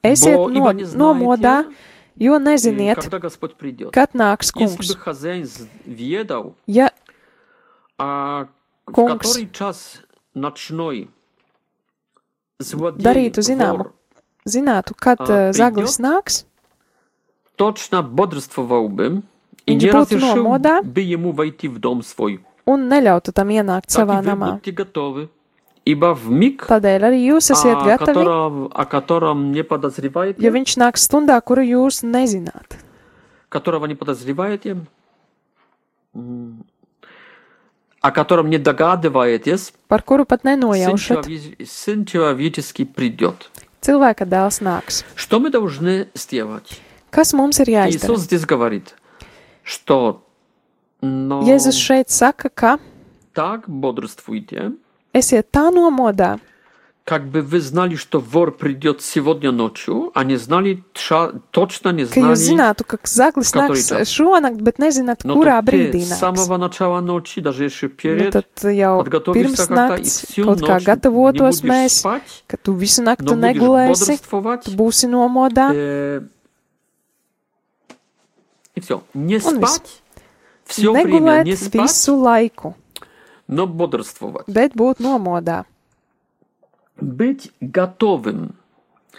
Esiet 0.03 0.35
Bo, 0.37 0.47
no, 0.47 0.57
ибо 0.57 0.73
не 0.73 0.85
знаете, 0.85 0.97
nomodā, 0.97 1.65
jo 2.17 2.35
э, 2.37 2.43
neziniet, 2.43 2.95
когда 3.01 3.19
Господь 3.19 3.55
придет. 3.55 3.91
kad 3.93 4.11
nāks 4.13 4.51
Если 4.55 4.77
kungs. 4.77 4.87
бы 4.95 4.99
хозяин 4.99 5.45
з- 5.45 5.67
ведал, 5.85 6.55
Ja 6.67 6.89
а 7.97 8.47
в 8.87 8.91
Kungs 8.91 9.17
который 9.19 9.49
час 9.51 9.99
ночной 10.33 11.09
злодей, 12.59 13.03
darītu 13.03 13.41
zināmu, 13.41 13.77
вор, 13.77 13.93
zinātu, 14.45 14.93
kad 14.95 15.19
А, 15.21 15.49
uh, 15.49 15.53
zaglis 15.53 15.97
придет? 15.97 15.99
nāks, 15.99 16.45
точно 17.55 18.01
бодрствовал 18.03 18.87
и 19.65 19.73
Viņš 19.75 19.81
не 19.81 19.89
būtu 19.91 19.93
разрешил 19.93 20.43
nomodā. 20.45 20.81
бы 20.83 21.01
ему 21.01 21.31
войти 21.31 21.67
в 21.67 21.79
дом 21.79 22.01
свой. 22.03 22.39
un 22.65 22.87
neļautu 22.89 23.31
tam 23.33 23.49
ienākt 23.49 23.87
Так 23.87 24.07
savā 24.07 24.21
и 24.21 24.25
вы 24.25 24.31
namā. 24.31 24.51
будьте 24.53 24.71
готовы, 24.71 25.29
ибо 25.85 26.13
в 26.13 26.29
миг, 26.29 26.65
Tādēļ 26.67 27.01
arī 27.09 27.19
jūs 27.33 27.51
esat 27.51 27.75
о 27.81 27.85
gatavi, 27.85 28.05
котором, 28.05 28.69
о 28.73 28.85
котором 28.85 29.51
не 29.51 29.63
подозреваете, 29.63 30.41
ja 30.41 30.51
viņš 30.51 30.77
nāks 30.77 31.05
stundā, 31.09 31.41
kuru 31.41 31.61
jūs 31.61 32.03
nezināt. 32.03 32.77
которого 33.49 33.85
не 33.87 33.95
подозреваете, 33.95 34.77
м, 36.15 36.63
о 38.01 38.11
котором 38.11 38.49
не 38.49 38.57
догадываетесь, 38.57 39.73
par 39.89 40.03
kuru 40.05 40.25
pat 40.25 40.41
Сын, 40.41 40.59
nenojaušat. 40.59 41.25
челове- 41.25 41.65
Сын 41.65 42.05
человеческий 42.05 42.85
придет. 42.85 43.49
Cilvēka 43.83 44.25
dēls 44.27 44.59
nāks. 44.61 45.03
Что 45.15 45.39
мы 45.39 45.49
должны 45.49 46.07
сделать? 46.13 46.81
Kas 47.11 47.33
mums 47.33 47.59
ir 47.59 47.69
jāizdara? 47.69 48.11
Иисус 48.11 48.21
здесь 48.21 48.45
говорит, 48.45 48.95
что 49.63 50.25
но 51.01 51.41
Jēzus 51.43 51.79
šeit 51.79 52.09
saka, 52.09 52.49
ka 52.49 52.79
так 53.33 53.69
бодрствуйте, 53.69 54.73
esiet 55.13 55.47
tā 55.51 55.71
nomodā, 55.71 56.39
как 57.05 57.25
бы 57.25 57.41
вы 57.41 57.59
знали, 57.59 57.95
что 57.95 58.19
вор 58.19 58.51
придет 58.51 59.01
сегодня 59.01 59.51
ночью, 59.51 60.11
а 60.13 60.23
не 60.23 60.35
знали, 60.37 60.83
тша- 60.93 61.41
точно 61.49 61.89
не 61.89 62.05
ka 62.05 62.19
jūs 62.19 62.35
знали, 62.35 62.75
zinātu, 62.75 62.83
ka 62.85 62.97
zaglis 63.03 63.49
Который 63.51 63.79
nāks 63.81 63.89
час? 63.89 64.09
šonakt, 64.13 64.61
bet 64.61 64.77
nezināt, 64.77 65.21
но 65.23 65.33
kurā 65.33 65.59
то 65.65 65.71
ты 65.71 65.89
brīdī 65.89 66.01
с 66.05 66.11
nāks. 66.11 66.19
самого 66.19 66.57
начала 66.57 67.01
ночи, 67.01 67.41
даже 67.41 67.63
еще 67.65 67.87
Nu, 67.87 67.93
перед, 67.95 68.33
tad 68.35 68.45
jau 68.61 68.99
подготовишься 69.03 69.63
pirms 69.63 69.67
как-то 69.67 69.95
и 69.95 70.01
nakts 70.03 70.27
всю 70.27 70.43
kaut 70.45 70.61
kā 70.61 70.73
ночь 70.73 70.81
не 70.81 70.85
gatavotos 70.85 71.61
будешь 71.61 71.71
mēs, 71.71 71.89
спать, 71.89 72.43
ka 72.47 72.57
tu 72.57 72.73
visu 72.75 73.01
но 73.01 73.11
naktu 73.15 73.23
будешь 73.33 73.41
negulēsi, 73.55 73.89
бодрствовать, 73.89 74.63
tu 74.65 74.71
būsi 74.77 75.07
nomodā. 75.09 75.71
э, 75.73 76.21
и 78.75 78.81
все. 78.81 79.01
Не 79.15 79.39
Он 79.43 79.59
весь- 79.59 79.69
спать, 79.69 80.01
все 80.65 80.91
время 80.91 81.19
Negulēt 81.19 81.43
не 81.45 81.55
спать, 81.55 81.73
visu 81.89 82.15
laiku, 82.21 82.73
но 83.47 83.65
бодрствовать. 83.67 84.47
bet 84.47 84.73
būt 84.75 84.99
nomodā, 84.99 85.65
Быть 86.99 87.51
готовым. 87.61 88.55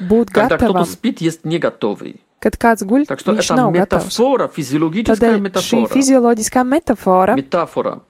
būt 0.01 0.31
Когда 0.31 0.57
кто-то 0.57 0.73
gatavam. 0.81 0.85
спит, 0.87 1.21
есть 1.21 1.45
не 1.45 1.59
готовый. 1.59 2.21
Kad 2.41 2.57
kāds 2.59 2.85
guļ, 2.87 3.05
Так 3.07 3.21
что 3.21 3.33
viņš 3.33 3.51
это 3.51 3.55
nav 3.57 3.73
gatavs. 3.73 4.05
метафора, 4.05 4.49
физиологическая 4.49 5.31
Tādēļ 5.31 5.37
šī 5.37 5.41
метафора. 5.41 5.95
fizioloģiskā 5.95 6.65
metafora, 6.65 7.37
Метафора 7.37 8.01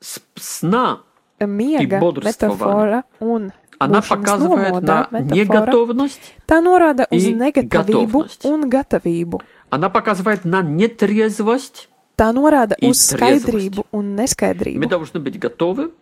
с- 0.00 0.20
сна, 0.36 1.00
miega 1.40 1.98
бодрствования. 2.00 2.56
metafora 2.56 3.02
un 3.20 3.52
она 3.78 4.00
būšanas 4.00 4.08
показывает 4.08 4.72
nomodā 4.72 5.06
на 5.10 5.20
metafora, 5.20 5.34
неготовность, 5.34 6.34
tā 6.46 6.60
norāda 6.62 7.06
uz 7.10 7.22
и 7.22 7.34
negatīvību 7.34 8.12
готовность. 8.12 8.44
un 8.44 8.68
gatavību. 8.70 9.40
она 9.70 9.88
показывает 9.90 10.44
на 10.44 10.62
нетрезвость. 10.62 11.88
Tā 12.16 12.32
norāda 12.32 12.74
И 12.80 12.88
uz 12.88 12.96
трезвость. 13.14 13.14
skaidrību 13.46 13.84
un 13.92 14.02
Мы 14.16 14.22
neskaidrību. 14.24 14.88
должны 14.88 15.18
быть 15.20 15.38
готовы, 15.38 15.92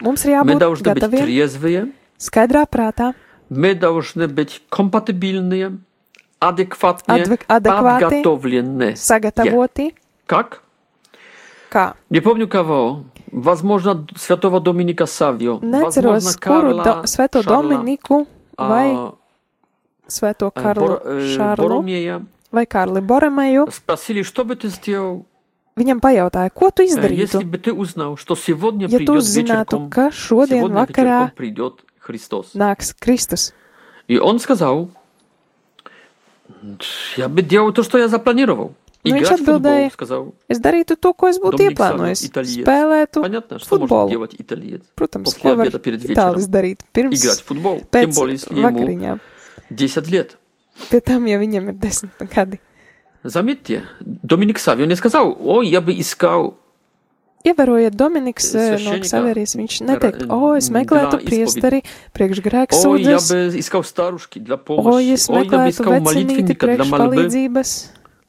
Mums 0.00 0.24
ir 0.24 0.42
мы 0.44 0.52
jābūt 0.54 0.58
должны 0.58 0.84
быть 0.94 1.02
gataviem, 1.02 1.22
трезвые, 1.22 1.92
skaidrā 2.18 2.64
prātā, 2.66 3.14
мы 3.48 3.74
должны 3.74 4.28
быть 4.28 4.62
компатибильные, 4.70 5.78
адекватные, 6.40 7.22
Адвек- 7.24 7.44
адекваты. 7.48 8.22
подготовленные. 8.22 8.92
sagatavoti. 8.96 9.94
Как? 10.26 10.62
Kā? 11.70 11.94
Не 12.10 12.20
помню 12.20 12.48
кого. 12.48 13.04
Возможно, 13.30 14.06
святого 14.16 14.60
Доминика 14.60 15.06
Савио. 15.06 15.58
Neceros, 15.62 16.20
Возможно, 16.20 16.40
kuru 16.40 16.70
do, 16.76 16.82
Карла 16.84 17.02
Svēto 17.06 17.42
Шарла, 17.42 17.62
Dominiku 17.62 18.26
vai 18.58 18.92
а, 18.94 19.14
Svēto 20.06 20.52
э, 20.54 20.60
Karlu 20.60 20.80
Бор- 20.86 21.02
э, 21.04 21.36
Šārlu 21.36 21.56
Боромея. 21.56 22.26
vai 22.52 22.66
Karli 22.66 23.00
Boremeju. 23.00 23.70
Спросили, 23.72 24.22
что 24.22 24.44
бы 24.44 24.56
ты 24.56 24.68
сделал, 24.68 25.24
Viņam 25.74 26.00
pajautāja, 26.04 26.50
ko 26.52 26.68
tu 26.70 26.82
э, 26.82 26.84
если 26.84 27.00
izdarītu, 27.00 27.44
бы 27.48 27.56
ты 27.56 27.72
узнал, 27.72 28.18
что 28.18 28.36
сегодня 28.36 28.88
ja 28.88 28.98
tu 28.98 29.06
придет 29.06 29.16
uzzinātu, 29.16 29.76
вечерком, 29.78 29.90
ka 29.90 30.10
šodien 30.12 30.60
сегодня 30.60 30.76
vakarā 30.76 31.18
вечерком 31.24 31.30
придет 31.36 31.84
Христос. 32.06 32.54
nāks 32.54 32.94
Kristus. 33.00 33.52
И 34.08 34.18
он 34.18 34.38
сказал, 34.40 34.90
я 37.16 37.28
бы 37.28 37.42
делал 37.42 37.72
то, 37.72 37.82
что 37.82 37.98
я 37.98 38.08
запланировал. 38.08 38.74
Ну, 39.04 39.16
и 39.16 39.18
Играть 39.18 39.26
в 39.26 39.30
чё 39.30 39.36
футбол, 39.38 39.56
atbildēja? 39.72 39.90
сказал. 39.92 40.34
Es 40.48 40.60
darītu 40.62 40.94
to, 40.96 41.12
ko 41.12 41.26
es 41.28 41.38
būtu 41.42 41.58
Dominiks 41.58 41.74
ieplānojis. 41.74 42.20
Sāla, 42.22 42.30
itāliets. 42.30 42.62
Spēlētu, 42.62 43.22
Понятно, 43.22 43.58
что 43.58 43.68
футбол. 43.68 43.98
может 43.98 44.10
делать 44.10 44.34
итальянец? 44.38 44.82
protams, 44.96 45.24
После 45.24 45.42
ko 45.42 45.56
var 45.56 45.62
обеда 45.62 45.78
перед 45.80 46.02
вечером. 46.04 46.34
itālis 46.36 46.46
darīt 46.48 46.80
pirms 46.94 47.14
Играть 47.18 47.40
в 47.40 47.44
футбол. 47.44 47.80
Тем 47.80 47.88
pēc 48.10 48.14
более, 48.14 48.34
если 48.34 48.54
ему 48.54 48.68
vakariņām. 48.68 49.20
10 49.70 50.08
лет. 50.08 50.38
Pie 50.90 51.00
tam, 51.00 51.26
ja 51.26 51.38
viņam 51.38 51.68
ir 51.70 51.74
desmit 51.74 52.10
gadi. 52.32 52.60
Заметьте, 53.24 53.84
Доминик 54.00 54.58
Сави, 54.58 54.82
он 54.82 54.88
не 54.88 54.96
сказал, 54.96 55.36
ой, 55.40 55.68
я 55.68 55.80
бы 55.80 55.92
искал 55.98 56.58
Ievērojiet, 57.47 57.95
Dominiks 57.97 58.49
eh, 58.55 58.75
no 58.83 58.95
Ksaverijas, 59.01 59.55
viņš 59.59 59.77
neteikt, 59.87 60.25
o, 60.33 60.53
es 60.59 60.69
meklētu 60.73 61.21
priesteri 61.23 61.83
priekš 62.17 62.41
grēka 62.45 62.77
sūdzes, 62.77 63.29
o, 64.73 64.97
ja 64.99 65.15
es 65.15 65.29
meklētu 65.31 65.87
vecinīti 65.87 66.57
priekš 66.59 66.91
palīdzības. 66.93 67.75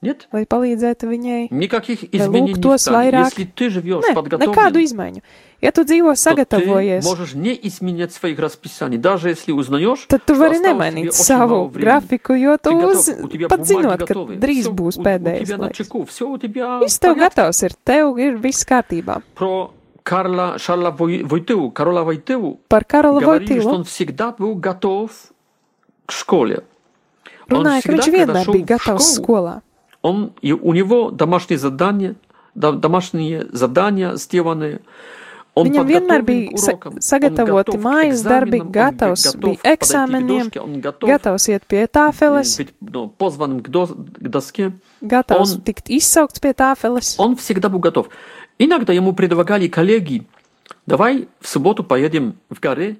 Нет? 0.03 0.27
lai 0.33 0.43
palīdzētu 0.45 1.07
viņai. 1.07 1.47
Никаких 1.51 2.03
Vai 2.03 2.09
изменений 2.19 2.53
lūk 2.53 2.57
не 2.57 2.61
tos 2.61 2.81
станет. 2.81 3.13
vairāk? 3.13 3.23
Если 3.31 3.45
ты 3.55 3.69
живешь 3.69 4.03
Nē, 4.03 4.11
nekādu 4.11 4.15
подготовлен, 4.15 4.83
izmaiņu. 4.83 5.21
Ja 5.61 5.71
tu 5.71 5.85
dzīvo 5.87 6.11
то 6.11 6.19
ты 6.19 6.19
sagatavojies, 6.19 7.03
можешь 7.05 7.33
не 7.35 7.57
изменять 7.63 8.11
своих 8.11 8.37
расписаний. 8.37 8.97
Даже 8.97 9.29
если 9.29 9.53
узнаешь, 9.53 10.05
tad 10.09 10.19
tu 10.27 10.35
что 10.35 10.43
vari 10.43 10.55
осталось 10.59 10.75
nemainīt 10.75 10.99
тебе 10.99 11.09
очень 11.09 11.23
savu 11.23 11.47
мало 11.55 11.67
времени. 11.69 11.87
grafiku, 11.87 12.33
jo 12.35 12.57
tu 12.59 12.69
Ты 12.69 12.75
готов, 12.81 13.07
uz, 13.07 13.23
у 13.23 13.27
тебя 13.29 13.47
pat 13.47 13.57
бумаги 13.57 13.71
zinot, 13.71 13.97
ka 13.97 14.05
готовы. 14.05 14.35
drīz 14.39 14.63
Всё 14.67 14.71
būs 14.75 14.97
у- 14.97 14.99
у 14.99 15.03
pēdējais 15.05 15.45
тебя 15.45 15.57
на 15.57 15.63
laiks. 15.69 15.73
чеку, 15.73 16.03
все 16.05 16.27
у 16.27 16.37
тебя 16.37 16.65
Viss 16.83 16.99
в 16.99 17.01
tev 17.01 17.13
порядке. 17.15 17.41
gatavs 17.41 17.63
ir, 17.63 17.71
tev 17.85 18.17
ir 18.19 18.37
viss 18.41 18.67
kārtībā. 18.67 19.21
Про 19.35 19.71
Карла 20.03 20.57
Шарла 20.59 20.91
Вой- 20.91 21.23
Войтеву, 21.23 21.71
Карола 21.71 22.03
Войтеву, 22.03 22.59
Par 22.69 22.83
Karola 22.85 23.21
говорили, 23.21 23.61
что 23.61 23.69
Vojtilu 23.69 23.73
он 23.73 23.83
всегда 23.85 24.31
был 24.37 24.55
готов 24.55 25.11
к 26.05 26.11
школе. 26.11 26.63
Он 27.49 27.65
runāja, 27.65 27.79
ka 27.81 27.87
всегда, 27.87 28.03
viņš 28.03 28.11
когда 28.11 28.33
vienmēr 28.33 28.43
шел 28.43 28.53
bija 28.53 28.65
в 28.65 28.67
gatavs 28.67 29.15
школу, 29.15 29.39
skolā. 29.39 29.61
он, 30.01 30.33
и 30.41 30.51
у 30.53 30.73
него 30.73 31.11
домашние 31.11 31.57
задания, 31.57 32.15
да- 32.55 32.71
домашние 32.73 33.47
задания 33.51 34.15
сделаны. 34.15 34.79
Он 35.55 35.67
Viņam 35.67 35.85
vienmēr 35.85 36.23
подготовлен 36.23 36.25
bija 36.25 36.49
к 36.49 36.57
sa 36.57 36.71
урокам, 36.73 36.93
он 36.93 36.99
sagatavoti 36.99 37.71
готов 37.71 37.75
к 37.75 37.83
mājas 37.85 38.23
darbi, 38.25 38.57
экзаменам, 38.57 38.65
он 38.65 38.71
gatavs 38.73 39.23
готов 39.23 39.41
bija 39.41 39.57
подойти 39.57 39.61
к 39.61 39.81
eksāmeniem, 39.83 40.43
дошке, 40.43 40.59
он 40.61 40.81
готов 40.81 41.09
gatavs 41.09 41.45
iet 41.53 41.63
pie 41.69 41.83
э, 41.83 41.87
tāfeles, 41.93 42.57
быть 42.57 42.73
ну, 42.81 43.07
позванным 43.09 43.59
к, 43.61 43.69
дос- 43.69 43.93
к 43.93 44.27
доске. 44.29 44.71
gatavs 45.01 45.53
Он- 45.53 45.61
tikt 45.61 45.89
izsaukts 45.89 46.41
pie 46.41 46.55
tāfeles. 46.55 47.15
Он 47.19 47.35
всегда 47.35 47.69
был 47.69 47.77
готов. 47.79 48.09
Иногда 48.57 48.93
ему 48.93 49.13
предлагали 49.13 49.67
коллеги, 49.67 50.25
давай 50.87 51.27
в 51.39 51.47
субботу 51.47 51.83
поедем 51.83 52.35
в 52.49 52.59
горы 52.59 52.97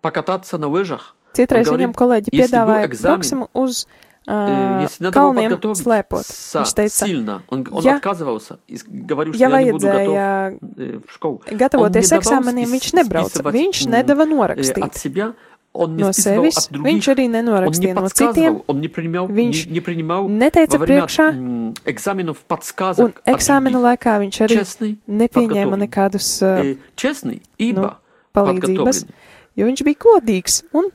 покататься 0.00 0.56
на 0.56 0.68
лыжах. 0.68 1.14
Citreiz 1.34 1.68
Un 1.68 1.76
viņam 1.76 1.92
говорит, 1.92 1.96
kolēģi 1.96 2.28
если 2.32 2.56
был 2.56 2.64
piedāvāja, 2.72 2.86
экзамен, 2.86 3.20
brauksim 3.20 3.48
uz 3.52 3.86
Э, 4.26 4.30
uh, 4.30 4.82
Если 4.82 5.02
надо 5.02 5.18
было 5.18 5.32
kalniem 5.32 5.42
подготовиться 5.50 5.82
slēpot. 5.82 6.22
Viņš 6.62 6.74
teica, 6.76 7.06
сильно, 7.06 7.42
он, 7.48 7.66
он 7.72 7.82
ja- 7.84 7.96
отказывался 7.96 8.58
и 8.68 8.76
с- 8.76 8.84
говорил, 8.86 9.34
что 9.34 9.42
ja 9.42 9.48
я 9.50 9.62
не 9.64 9.72
буду 9.72 9.86
готов 9.86 9.98
vajadzēja 9.98 10.58
э, 10.76 11.00
в 11.08 11.12
школу. 11.12 11.42
gatavoties 11.50 11.76
Он 11.80 11.90
не 11.90 12.08
давал 12.08 12.20
eksāmeniem, 12.20 12.64
спис- 12.66 12.72
viņš 12.72 12.92
nebrauca. 12.94 13.28
списывать, 13.30 13.54
Viņš 13.56 13.86
м, 13.86 13.92
nedeva 13.92 14.22
э, 14.24 14.30
norakstīt 14.30 14.84
от 14.84 14.94
себя, 14.96 15.32
он 15.72 15.96
не 15.96 16.04
no 16.04 16.12
списывал 16.12 16.44
sevis, 16.44 16.58
от 16.58 16.70
других, 16.70 16.94
viņš 16.94 17.08
arī 17.16 17.24
он 17.24 17.30
не 17.32 17.42
nenorakstīja 17.42 17.94
no 17.94 18.02
citiem, 18.02 18.02
подсказывал, 18.04 18.64
он 18.68 18.80
не 18.80 18.88
принимал, 18.88 19.26
Viņš 19.26 19.66
не, 19.66 19.72
не 19.72 19.80
принимал 19.80 20.28
neteica 20.28 20.78
во 20.78 20.86
время 20.86 21.02
priekšā, 21.02 21.28
м, 21.34 21.74
экзаменов 21.84 22.36
un 22.36 22.46
подсказок 22.46 23.22
от 23.24 23.26
eksāmena 23.26 23.72
других. 23.72 23.98
laikā 23.98 24.18
viņš 24.22 24.36
arī 24.46 24.54
Честный, 24.56 24.98
nepieņēma 25.08 25.74
подготовленный. 25.74 25.88
nekādus, 25.88 26.42
uh, 26.42 26.62
Э, 26.62 26.76
честный, 26.94 27.42
ибо 27.58 27.96
palīdzības, 28.32 29.02
подготовленный. 29.02 29.08
jo 29.56 29.66
viņš 29.66 29.82
bija 29.82 29.96
godīgs 29.98 30.62
un 30.72 30.84
Я 30.84 30.90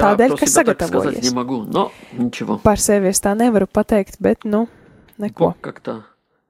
Tādēļ, 0.00 0.36
ka 0.38 0.46
sagatavojies. 0.46 1.22
не 1.22 1.30
могу, 1.30 1.62
но 1.64 1.92
ничего. 2.12 2.60
par 2.62 2.78
sevi 2.78 3.08
es 3.08 3.20
tā 3.20 3.34
nevaru 3.36 3.66
pateikt, 3.66 4.16
bet, 4.20 4.44
nu, 4.44 4.68
neko. 5.18 5.52
Бог 5.52 5.60
как-то 5.60 6.04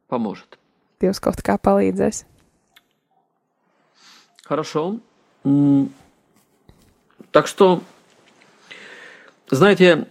поможет. 0.08 0.58
Dievs 1.00 1.18
kaut 1.18 1.42
kā 1.42 1.58
palīdzēs. 1.58 2.24
Хорошо. 4.44 5.00
Так 7.30 7.46
что, 7.46 7.80
знаете, 9.50 10.06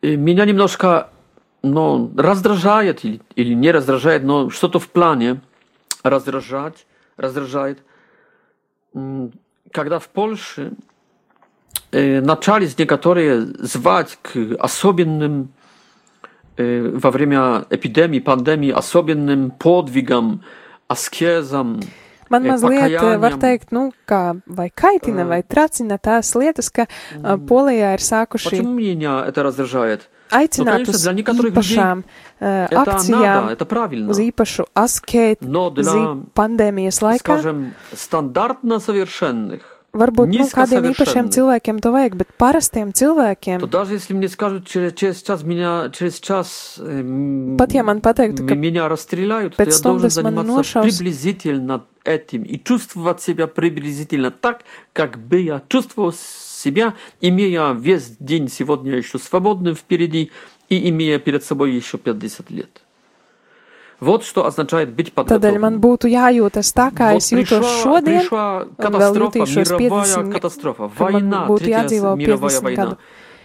э, 0.00 0.16
меня 0.16 0.44
немножко 0.46 1.10
ну, 1.62 2.10
раздражает 2.16 3.04
или, 3.04 3.20
или 3.36 3.54
не 3.54 3.70
раздражает, 3.70 4.22
но 4.22 4.50
что-то 4.50 4.78
в 4.78 4.88
плане 4.88 5.40
раздражать, 6.02 6.86
раздражает, 7.16 7.82
когда 9.70 9.98
в 9.98 10.08
Польше 10.08 10.72
начались 11.91 12.77
некоторые 12.77 13.41
звать 13.59 14.17
к 14.21 14.55
особенным 14.59 15.49
э, 16.57 16.89
во 16.93 17.09
время 17.11 17.65
эпидемии, 17.69 18.19
пандемии, 18.19 18.69
особенным 18.69 19.51
подвигам, 19.51 20.41
аскезам, 20.87 21.81
Man 22.29 22.45
E, 22.45 22.47
mazliet, 22.51 22.91
eh, 22.93 23.17
var 23.17 23.31
pakājāņam. 23.33 23.39
teikt, 23.41 23.71
nu, 23.71 23.91
kā 24.05 24.39
vai 24.45 24.69
kaitina, 24.69 25.23
Ā. 25.25 25.27
vai 25.27 25.41
tracina 25.41 25.97
tās 25.97 26.35
lietas, 26.37 26.69
ka 26.69 26.85
uh, 26.85 27.37
Polijā 27.41 27.93
ir 27.97 28.03
sākuši 28.05 28.49
Почему 28.53 28.73
меня 28.77 29.25
это 29.25 29.41
раздражает? 29.41 30.01
aicināt 30.29 30.85
конечно, 30.85 30.93
uz 30.93 31.01
для 31.01 31.13
некоторых 31.13 31.53
īpašām 31.57 32.03
uh, 32.39 32.67
Это 32.69 32.83
akcijām, 32.85 33.41
надо, 33.49 33.53
это 33.53 33.65
правильно. 33.65 34.11
uz 34.11 34.19
īpašu 34.19 34.67
askētu 34.75 35.41
Но 35.41 35.71
для, 35.71 36.21
pandēmijas 36.35 37.01
laikā. 37.01 37.17
скажем, 37.17 37.73
стандартно 37.95 38.79
совершенных, 38.79 39.72
Varbūt 39.94 40.32
nu, 40.34 40.44
kādiem 40.50 40.88
īpašiem 40.90 41.28
cilvēkiem 41.30 41.78
to 41.78 41.92
vajag, 41.94 42.16
bet 42.18 42.30
parastiem 42.40 42.90
cilvēkiem, 42.90 43.60
то 43.62 43.66
даже 43.70 43.94
если 43.94 44.14
мне 44.14 44.28
скажут 44.28 44.66
через, 44.66 44.92
через 44.94 45.22
час 45.22 45.44
меня 45.46 45.90
через 45.94 46.18
час 46.18 46.80
pat 46.82 47.74
ja 47.74 47.84
man 47.86 48.02
pateiktu, 48.02 48.42
ka 48.46 48.54
меня 48.58 48.88
расстреляют, 48.88 49.54
то 49.54 49.62
я 49.62 49.78
должен 49.78 50.10
заниматься 50.10 50.52
nošaus- 50.52 50.82
приблизительно 50.82 51.84
этим 52.04 52.42
и 52.42 52.58
чувствовать 52.62 53.22
себя 53.22 53.46
приблизительно 53.46 54.30
так, 54.30 54.64
как 54.92 55.18
бы 55.18 55.40
я 55.40 55.62
чувствовал 55.68 56.12
себя, 56.12 56.94
имея 57.20 57.72
весь 57.72 58.16
день 58.18 58.48
сегодня 58.48 58.96
еще 58.96 59.18
свободным 59.18 59.74
впереди 59.74 60.30
и 60.68 60.88
имея 60.90 61.18
перед 61.18 61.44
собой 61.44 61.72
еще 61.72 61.98
50 61.98 62.50
лет. 62.50 62.83
Вот 63.99 64.23
что 64.23 64.45
означает 64.45 64.95
быть 64.95 65.11
tādēļ 65.13 65.59
man 65.59 65.75
подготовленным. 65.75 65.79
būtu 65.83 66.07
jājūtas 66.07 66.71
tā, 66.71 66.87
kā 66.95 67.11
Вот 67.13 67.17
es 67.21 67.31
jūtos 67.33 67.59
пришла, 67.59 67.83
šodien, 67.83 68.19
пришла 68.23 68.63
vēl 68.63 68.75
катастрофа, 68.79 69.39
jutīšos 69.39 69.71
мировая 69.79 70.05
50 70.05 70.33
катастрофа, 70.33 70.83
ka 70.87 71.03
man 71.03 71.13
война, 71.13 71.41
būtu 71.47 71.59
третья 71.59 71.83
jādzīvo 71.83 72.15
мировая 72.15 72.49
50 72.49 72.63
война. 72.63 72.83
gadu. 72.85 72.97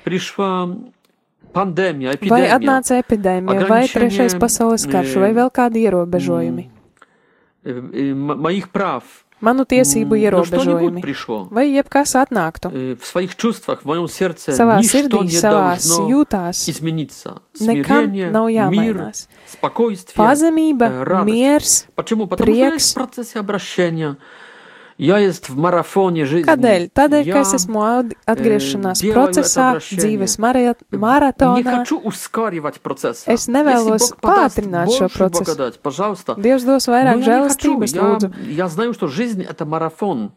Пришла 0.05 0.77
пандемия, 1.53 2.09
vai 2.09 2.17
эпидемия. 2.17 2.55
atnāca 2.59 2.99
epidēmija, 3.03 3.67
vai 3.67 3.85
Ограничение, 3.85 4.11
trešais 4.11 4.35
pasaules 4.39 4.87
karš, 4.87 5.17
э, 5.17 5.21
vai 5.21 5.33
vēl 5.35 5.51
kādi 5.51 5.83
ierobežojumi, 5.91 6.69
э, 7.65 7.71
э, 7.93 8.11
м- 8.13 8.39
моих 8.41 8.71
прав. 8.71 9.03
manu 9.42 9.64
tiesību 9.66 10.16
ierobežojumi, 10.20 11.02
vai 11.52 11.66
jebkas 11.74 12.16
atnāktu. 12.16 12.72
Savā 14.58 14.80
sirdī, 14.84 15.10
savās 15.42 15.88
jūtās. 16.12 16.56
nekam 17.60 18.06
nav 18.32 18.50
jāmainās. 18.50 19.28
Pazemība, 20.16 20.90
miers, 21.26 21.88
prieks. 22.46 22.94
есть 24.99 24.99
в 24.99 24.99
процессе 24.99 24.99
обращения. 24.99 24.99
Я 24.99 25.19
есть 25.19 25.49
в 25.49 25.57
марафоне 25.57 26.25
жизни. 26.25 26.49
Kādēļ? 26.53 26.91
Tādēļ, 26.95 27.23
ka 27.25 27.39
Я 27.39 27.41
es 27.43 27.55
esmu 27.55 27.81
aud- 27.83 28.13
atgriešanās 28.27 29.01
делаю 29.03 29.15
procesā, 29.27 29.61
это 29.61 29.71
обращение. 29.71 30.19
dzīves 30.19 30.39
mara- 30.39 30.77
не 30.93 30.99
maratonā. 30.99 31.79
хочу 31.79 31.99
ускоривать 31.99 32.81
процесс. 32.81 33.25
Es 33.27 33.49
nevēlos 33.49 34.13
pātrināt 34.23 34.87
šo 34.97 35.09
procesu. 35.09 35.45
Благодать, 35.45 35.81
пожалуйста. 35.81 36.35
Dievs 36.39 36.65
dos 36.65 36.87
Но 36.87 36.93
vairāk 36.95 37.11
я 37.11 37.15
не 37.17 37.23
хочу. 37.49 37.75
žēlastības, 37.79 37.95
Я, 37.95 38.03
lūdzu. 38.03 38.53
я 38.53 38.69
знаю, 38.69 38.93
что 38.95 39.09
жизнь 39.09 39.43
это 39.43 39.65
марафон. 39.67 40.31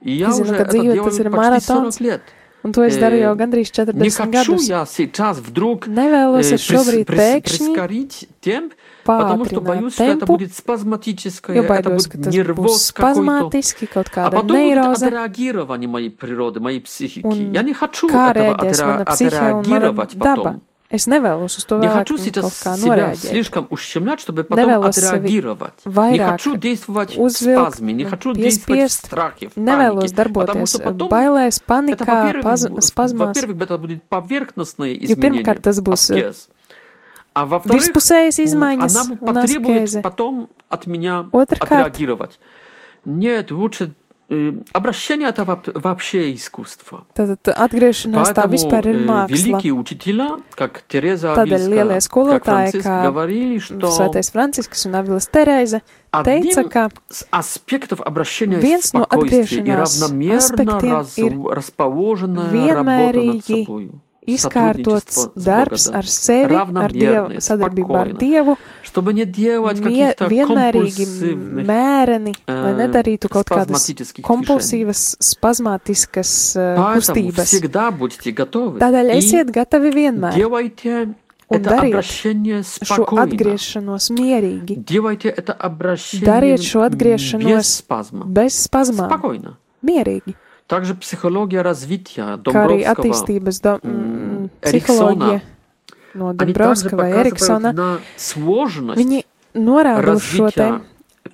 И 0.00 0.12
я 0.12 0.26
Es 0.30 0.32
zinu, 0.34 0.42
уже 0.42 0.54
ka 0.56 0.62
это 0.64 0.72
dzīve 0.72 0.82
делаю 0.94 1.04
tas 1.04 1.18
ir 1.20 1.30
почти 1.30 1.36
maratons. 1.38 1.92
40 1.92 2.00
лет. 2.00 2.22
Un 2.64 2.72
to 2.72 2.82
es 2.86 2.96
daru 2.96 3.16
Э, 3.16 3.22
jau 3.22 3.34
gandrīz 3.36 3.70
Не 3.94 4.10
40 4.10 4.32
хочу 4.32 4.54
gadus. 4.54 4.62
я 4.68 4.86
сейчас 4.86 5.38
вдруг 5.38 5.86
Nevēlos 5.88 6.50
э, 6.50 6.54
es 6.54 6.60
šobrīd 6.62 7.04
прис- 7.04 7.06
прис- 7.06 7.18
pēkšņi 7.18 7.58
прискорить 7.74 8.28
темп, 8.40 8.72
потому 9.06 9.44
что 9.44 9.56
pātrināt 9.56 9.64
боюсь, 9.64 9.94
что 9.94 10.04
это 10.04 10.24
tempu, 10.24 10.26
будет 10.26 10.54
спазматическое, 10.54 11.56
jo 11.56 11.62
это 11.64 11.68
baidos, 11.74 12.06
ka 12.08 12.18
будет 12.18 12.26
tas 12.26 12.32
būs 12.32 12.36
нервоз 12.36 12.92
какой-то. 12.92 13.20
spazmātiski, 13.20 13.86
kaut 13.86 14.08
А 14.14 14.20
kāda 14.20 14.30
потом 14.30 14.46
будет 14.46 14.56
neiroze. 14.78 15.06
отреагирование 15.06 15.88
моей 15.88 16.10
природы, 16.10 16.60
моей 16.60 16.80
психики. 16.80 17.24
Un 17.26 17.52
Я 17.52 17.62
не 17.62 17.74
хочу 17.74 18.08
Kā 18.08 18.30
этого 18.32 18.56
rēģēs 18.56 18.72
отре- 18.72 18.86
mana 18.86 19.04
psihe 19.04 19.28
un 19.28 19.32
mana 19.32 19.60
отреагировать 19.60 20.14
daba? 20.14 20.36
потом. 20.36 20.60
Es 20.92 21.06
nevēlos 21.08 21.56
uz 21.56 21.64
to 21.64 21.78
Не 21.80 21.86
vēlāk 21.88 21.94
хочу 22.04 22.16
kaut 22.16 22.24
сейчас 22.26 22.62
kā 22.62 22.76
себя 22.76 22.94
norēģēt. 23.14 23.30
слишком 23.30 23.66
ущемлять, 23.70 24.20
чтобы 24.20 24.44
потом 24.44 24.68
Nevēlos 24.68 24.92
sevi 24.92 25.16
отреагировать. 25.16 25.72
Не 25.86 25.92
vairāk 25.92 26.30
хочу 26.32 26.56
действовать 26.56 27.16
в 27.16 27.20
uzvilkt 27.20 27.70
спазме, 27.72 27.92
не 27.94 28.04
un 28.04 28.10
хочу 28.10 28.32
действовать 28.34 28.80
в 28.82 28.84
piespiest. 28.84 29.06
страхе, 29.06 29.48
в 29.48 29.56
Nevēlos 29.56 30.12
панике. 30.12 30.14
Потому 30.14 30.64
darboties 30.64 30.66
что 30.68 30.78
потом 30.82 31.08
bailēs, 31.08 31.62
это, 31.62 31.64
panikā, 31.66 32.04
во-первых, 32.04 32.44
paz, 32.44 32.68
бу- 32.68 32.80
spazmās. 32.80 33.26
во-первых, 33.34 33.62
это 33.62 33.78
будет 33.78 34.02
поверхностное 34.02 34.92
Jo 34.94 35.04
изменение. 35.14 35.42
pirmkārt 35.42 35.60
tas 35.62 35.80
būs 35.80 36.10
uh, 36.12 36.14
аскез. 36.28 36.48
А 37.36 37.46
во-вторых, 37.46 37.80
virspusējas 37.82 38.38
м, 38.38 38.44
izmaiņas 38.44 38.96
она 38.96 39.02
un 39.12 39.18
потребует 39.18 39.82
askeze. 39.88 40.02
потом 40.02 40.48
от 40.68 40.86
меня 40.86 41.24
Otrkārt. 41.32 41.64
отреагировать. 41.88 42.38
Нет, 43.06 43.50
лучше 43.50 43.94
э, 44.28 44.52
обращение 44.72 45.28
это 45.28 45.42
воп- 45.44 45.72
вообще 45.78 46.32
искусство. 46.34 47.04
Tad 47.14 47.36
atgriešanās 47.44 48.32
tā 48.32 48.44
Поэтому 48.44 48.52
vispār 48.52 48.84
ir 48.86 48.96
э, 48.96 49.04
māksla. 49.04 49.28
великие 49.28 49.72
учителя, 49.72 50.38
как 50.54 50.84
Тереза 50.88 51.34
Tādēļ 51.34 51.68
lielie 51.68 51.96
Авильская, 51.96 52.00
как 52.00 52.02
skolotāji, 52.02 52.70
Франциск, 52.70 52.86
kā 52.86 53.02
говорили, 53.02 53.58
что 53.58 53.88
Svētais 53.88 54.28
Francisks 54.32 54.86
un 54.86 54.92
Avilas 54.94 55.28
Terēze 55.32 55.80
одним 56.12 56.42
teica, 56.52 56.68
ka 56.68 56.90
с 57.10 57.26
аспектов 57.30 58.00
обращения 58.02 58.58
Viens 58.60 58.92
no 58.94 59.04
спокойствия 59.04 59.40
и 59.40 59.44
atgriešanās 59.44 60.00
равномерно 60.00 60.36
aspektiem 60.36 60.92
раз- 60.92 61.18
ir 61.18 61.32
расположенная 61.54 62.44
работа 62.74 62.84
над 62.84 62.86
vienmērīgi 62.86 63.64
собой. 63.64 63.90
izkārtots 64.26 65.14
Сотрудничество 65.14 65.32
с 65.34 65.44
darbs 65.46 65.84
Богом. 65.88 65.98
ar 65.98 66.06
sevi, 66.06 66.54
ar 66.54 66.92
Dievu, 66.92 67.26
Равномерный, 67.26 67.40
sadarbībā 67.42 67.96
ar 67.98 68.08
спокойно. 68.08 68.18
Dievu, 68.22 68.56
Чтобы 68.84 69.12
не 69.14 69.24
делать 69.24 69.78
mie, 69.80 70.14
каких-то 70.14 70.26
vienmērīgi 70.30 71.04
компульсивных 71.06 71.66
mēreni, 71.66 72.32
lai 72.46 72.72
э, 72.72 72.76
nedarītu 72.86 73.26
kaut 73.28 73.48
kādas 73.50 73.66
спазматических 73.82 74.22
движений. 74.22 74.28
kompulsīvas, 74.30 75.16
spazmātiskas 75.18 76.30
uh, 76.56 76.76
Поэтому 76.76 76.94
kustības. 77.00 77.44
всегда 77.44 77.90
будьте 77.90 78.30
готовы. 78.32 78.78
Tādēļ 78.78 79.10
и 79.10 79.18
esiet 79.18 79.50
gatavi 79.50 79.90
vienmēr 79.90 80.34
делайте 80.34 81.14
Un 81.50 81.58
это 81.60 81.70
dariet 81.70 81.92
обращение 81.92 82.62
šo 82.62 82.84
спокойно. 83.04 83.22
atgriešanos 83.26 84.10
mierīgi, 84.10 84.76
Делайте 84.86 85.28
это 85.28 85.52
обращение 85.52 86.24
Dariet 86.26 86.62
šo 86.62 86.80
atgriešanos 86.80 87.44
без 87.44 87.66
спазма. 87.82 88.24
bez 88.24 88.54
spazmām, 88.68 89.08
Спокойно. 89.10 89.56
mierīgi. 89.84 90.34
Также 90.68 90.94
психология 90.94 91.60
развития 91.60 92.22
Kā 92.22 92.34
arī 92.38 92.42
Домбровского. 92.42 92.94
attīstības 92.94 93.60
do, 93.60 93.78
м, 93.84 93.90
mm, 93.92 94.15
psiholoģija 94.60 95.40
no 96.14 96.28
Они 96.28 96.36
также 96.38 96.52
Dombrovska 96.52 96.96
vai 96.96 97.10
показывают 97.12 97.26
Eriksona. 97.26 97.72
на 97.72 97.98
сложность 98.16 98.98
Viņi 99.00 99.24
norāda 99.54 100.14
uz 100.14 100.22
šo 100.22 100.50
te 100.50 100.60
развития 100.60 100.80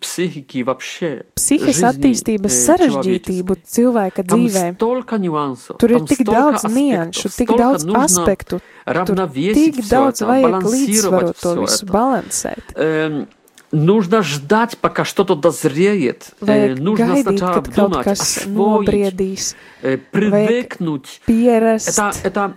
психики 0.00 0.58
и 0.58 0.62
вообще 0.62 1.24
psihikas 1.34 1.74
жизни, 1.74 1.88
attīstības 1.90 2.52
э, 2.54 2.62
sarežģītību 2.68 3.54
человеческой. 3.56 3.72
cilvēka 3.74 4.20
Там 4.28 4.46
dzīvē. 4.46 4.74
столько 4.76 5.18
нюансов, 5.18 5.76
Tur 5.78 5.90
ir 5.90 5.98
там 5.98 6.06
tik 6.06 6.14
столько 6.22 6.32
daudz 6.32 6.54
аспектов, 6.54 6.76
nianšu, 6.78 7.28
tik 7.28 7.32
столько 7.48 7.56
daudz 7.58 7.84
нужно 7.84 8.04
aspektu, 8.04 8.54
tur 8.60 8.62
равновесить 8.86 9.74
tik 9.74 9.82
всё 9.82 9.90
daudz 9.90 10.16
это, 10.22 10.26
vajag 10.30 10.42
балансировать 10.52 11.24
līdzsvarot 11.26 11.36
to 11.42 11.50
всё 11.50 11.62
visu, 11.64 11.82
это. 11.82 11.92
balansēt. 11.92 12.64
Эм, 12.76 13.26
нужно 13.72 14.22
ждать, 14.22 14.78
пока 14.78 15.04
что-то 15.04 15.34
дозреет. 15.34 16.30
Э, 16.40 16.44
Vajag 16.46 16.80
нужно 16.80 17.04
gaidīt, 17.04 17.22
сначала 17.22 17.54
kad 17.54 17.64
kaut 17.74 17.78
обдумать, 17.78 18.04
kas 18.04 18.20
освоить, 18.20 18.56
nobriedīs, 18.56 19.56
э, 19.82 19.98
привыкнуть. 20.12 21.20
pierast. 21.26 21.88
Это, 21.88 22.12
это 22.22 22.54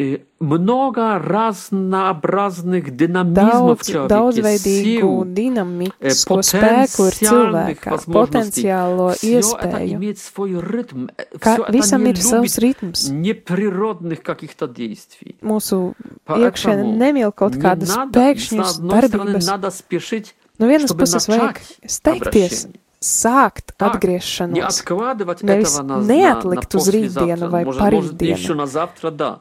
э, 0.00 0.18
много 0.40 1.18
разнообразных 1.18 2.94
динамизмов 2.96 3.80
в 3.80 3.82
Daudz, 3.82 3.92
человеке, 3.92 4.14
daudzveidīgu 4.14 5.00
сил, 5.00 5.24
dinamisko 5.24 6.38
э, 6.38 6.42
spēku 6.42 7.06
ir 7.06 7.12
потенциальных 7.12 7.80
cilvēkā, 7.80 7.90
возможностей. 7.90 8.62
potenciālo 8.64 9.14
Всё 9.14 9.38
это 9.40 9.78
iespēju. 9.78 9.94
имеет 9.96 10.18
свой 10.18 10.50
ритм. 10.60 11.06
э, 11.16 11.24
Ka 11.38 11.54
всё 11.56 11.64
это 11.64 11.72
visam 11.72 12.02
не 12.04 12.12
ir 12.12 12.16
savs 12.16 12.60
любит 12.60 12.82
ritms. 12.82 13.10
неприродных 13.10 14.22
каких-то 14.22 14.66
действий. 14.68 15.36
Mūsu 15.42 15.94
Поэтому 16.26 16.46
iekšēne 16.46 16.96
nemīl 16.96 17.32
kaut 17.32 17.54
не 17.56 17.62
kādas 17.62 17.88
надо, 17.96 18.20
pēkšņas 18.20 18.64
с 18.64 18.78
одной 18.78 19.02
стороны, 19.02 19.30
darbības. 19.32 19.46
надо 19.46 19.70
спешить, 19.70 20.34
No 20.58 20.66
vienas 20.68 20.86
чтобы 20.86 21.04
puses 21.04 21.28
vajag 21.28 21.54
начать 21.54 21.78
steigties, 21.86 22.28
обращение. 22.28 22.80
sākt 23.00 23.72
Так, 23.76 24.02
Не 24.04 24.16
atgriešanos, 24.16 24.80
откладывать 24.80 25.42
Nevis 25.42 25.62
этого 25.62 25.82
на, 25.82 25.96
на, 25.96 26.02
на 26.02 26.12
neatlikt 26.12 26.74
uz 26.74 26.84
послезавтра. 26.84 27.24
rītdienu 27.36 27.50
vai 27.50 27.64
может, 27.64 27.80
может, 27.80 28.12
parītdienu. 28.14 29.38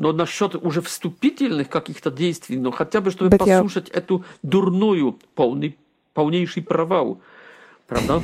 Но 0.00 0.12
насчет 0.12 0.54
уже 0.54 0.80
вступительных 0.80 1.68
каких-то 1.68 2.10
действий, 2.10 2.56
ну 2.56 2.70
хотя 2.70 3.02
бы, 3.02 3.10
чтобы 3.10 3.36
jau- 3.36 3.38
послушать 3.38 3.90
эту 3.90 4.24
дурную, 4.42 5.18
полный, 5.34 5.76
полнейший 6.14 6.62
провал. 6.62 7.20
Правда? 7.89 8.19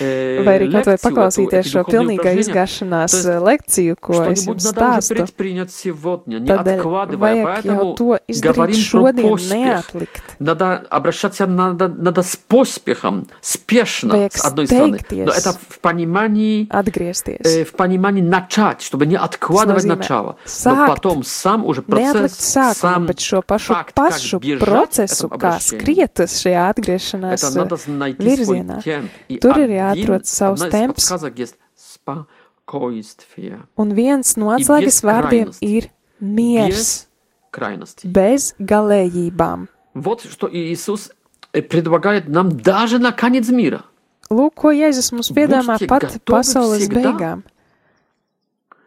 Э, 0.00 0.42
vai 0.42 0.56
arī 0.58 0.66
kaut 0.72 0.86
vai 0.88 0.96
лекцию 0.96 0.96
эту, 0.96 1.04
paklausīties 1.06 1.60
эти 1.60 1.68
šo 1.68 1.82
духовные 1.84 1.94
pilnīgā 1.94 2.18
упражнения, 2.34 2.40
izgāšanās 2.40 3.10
То 3.12 3.16
есть 3.20 3.28
eh, 3.28 3.38
lekciju, 3.38 3.94
ko 4.00 4.12
es 4.12 4.16
Что-нибудь 4.16 4.48
jums 4.48 4.64
надо 4.64 4.80
уже 4.80 4.98
stāstu. 4.98 5.14
предпринять 5.14 5.70
сегодня, 5.72 6.38
не 6.40 6.46
Tādēļ 6.48 6.78
откладывая. 6.80 7.34
vajag 7.34 7.44
jau 7.44 7.44
Поэтому 7.44 7.94
to 7.94 8.18
izdarīt 8.26 8.42
говорим 8.42 8.74
про 8.74 9.12
šodien, 9.12 9.30
поспех. 9.30 9.84
neatlikt. 9.94 10.22
Надо 10.40 10.86
обращаться 10.90 11.46
надо, 11.46 11.88
надо 11.88 12.22
с 12.22 12.34
поспехом, 12.34 13.26
спешно, 13.40 14.14
Vajag 14.14 14.36
с 14.36 14.44
одной 14.44 14.66
стороны. 14.66 14.96
steigties. 14.96 15.24
Но 15.26 15.32
это 15.32 15.52
в 15.68 15.78
понимании, 15.80 16.66
Atgriezties. 16.70 17.42
э, 17.44 17.64
в 17.64 17.72
понимании 17.72 18.22
начать, 18.22 18.82
чтобы 18.82 19.06
не 19.06 19.16
откладывать 19.16 19.84
nozīmē 19.84 19.96
начало. 19.96 20.36
sākt, 20.46 20.74
Но 20.74 20.86
потом 20.88 21.22
сам 21.22 21.64
уже 21.64 21.82
Neatlikt 21.82 22.12
процесс, 22.32 22.56
sākumu, 22.56 22.74
сам 22.74 23.06
bet 23.06 23.20
šo 23.20 23.42
pašu, 23.42 23.74
факт, 23.74 23.92
как 23.94 24.10
pašu 24.10 24.40
бежать 24.40 24.60
procesu, 24.60 25.26
этому 25.28 25.38
kā 25.38 25.54
обращению. 25.54 25.80
skriet 25.84 26.20
uz 26.24 26.30
šajā 26.42 26.74
atgriešanās 26.74 27.44
это 27.44 27.58
надо 27.58 27.76
найти 27.86 28.22
virzienā. 28.26 28.97
свой 28.98 28.98
темп. 28.98 29.10
И 29.28 29.38
Tur 29.38 29.56
ir 29.56 29.64
один- 29.64 30.06
jāatrod 30.06 30.22
savs 30.24 30.62
одна 30.62 30.66
из 30.68 30.72
temps. 30.74 30.94
подсказок 30.94 31.38
есть 31.38 31.56
спокойствие. 31.76 33.60
Un 33.76 33.92
viens 33.94 34.36
no 34.36 34.50
I 34.50 34.62
atslēgas 34.62 34.84
bez 34.84 35.02
vārdiem 35.04 35.44
krainosti. 35.50 35.66
ir 35.66 35.90
miers, 36.20 36.68
Без 36.68 37.08
крайностей. 37.50 38.10
bez 38.10 38.54
galējībām. 38.58 39.68
Вот 39.94 40.22
что 40.22 40.48
Иисус 40.52 41.10
э, 41.52 41.62
предлагает 41.62 42.28
нам 42.28 42.50
даже 42.50 42.98
на 42.98 43.12
конец 43.12 43.48
мира. 43.48 43.84
Lūk, 44.30 44.54
ko 44.56 44.72
Jēzus 44.72 45.12
mums 45.12 45.30
piedāvā 45.30 45.76
Būtiet 45.78 45.86
pat 45.88 46.02
gatavi 46.02 46.20
pasaules 46.24 46.78
всегда. 46.88 47.12
beigām. 47.12 47.42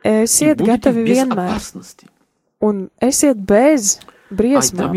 И 0.03 0.09
Esiet 0.23 0.57
будете 0.57 0.71
gatavi 0.91 1.03
в 1.03 1.07
vienmēr, 1.07 1.47
безопасности. 1.53 2.07
un 2.61 2.89
esiet 3.01 3.35
bez 3.45 3.99
А 3.99 4.35
для 4.35 4.59
briesmām. 4.59 4.91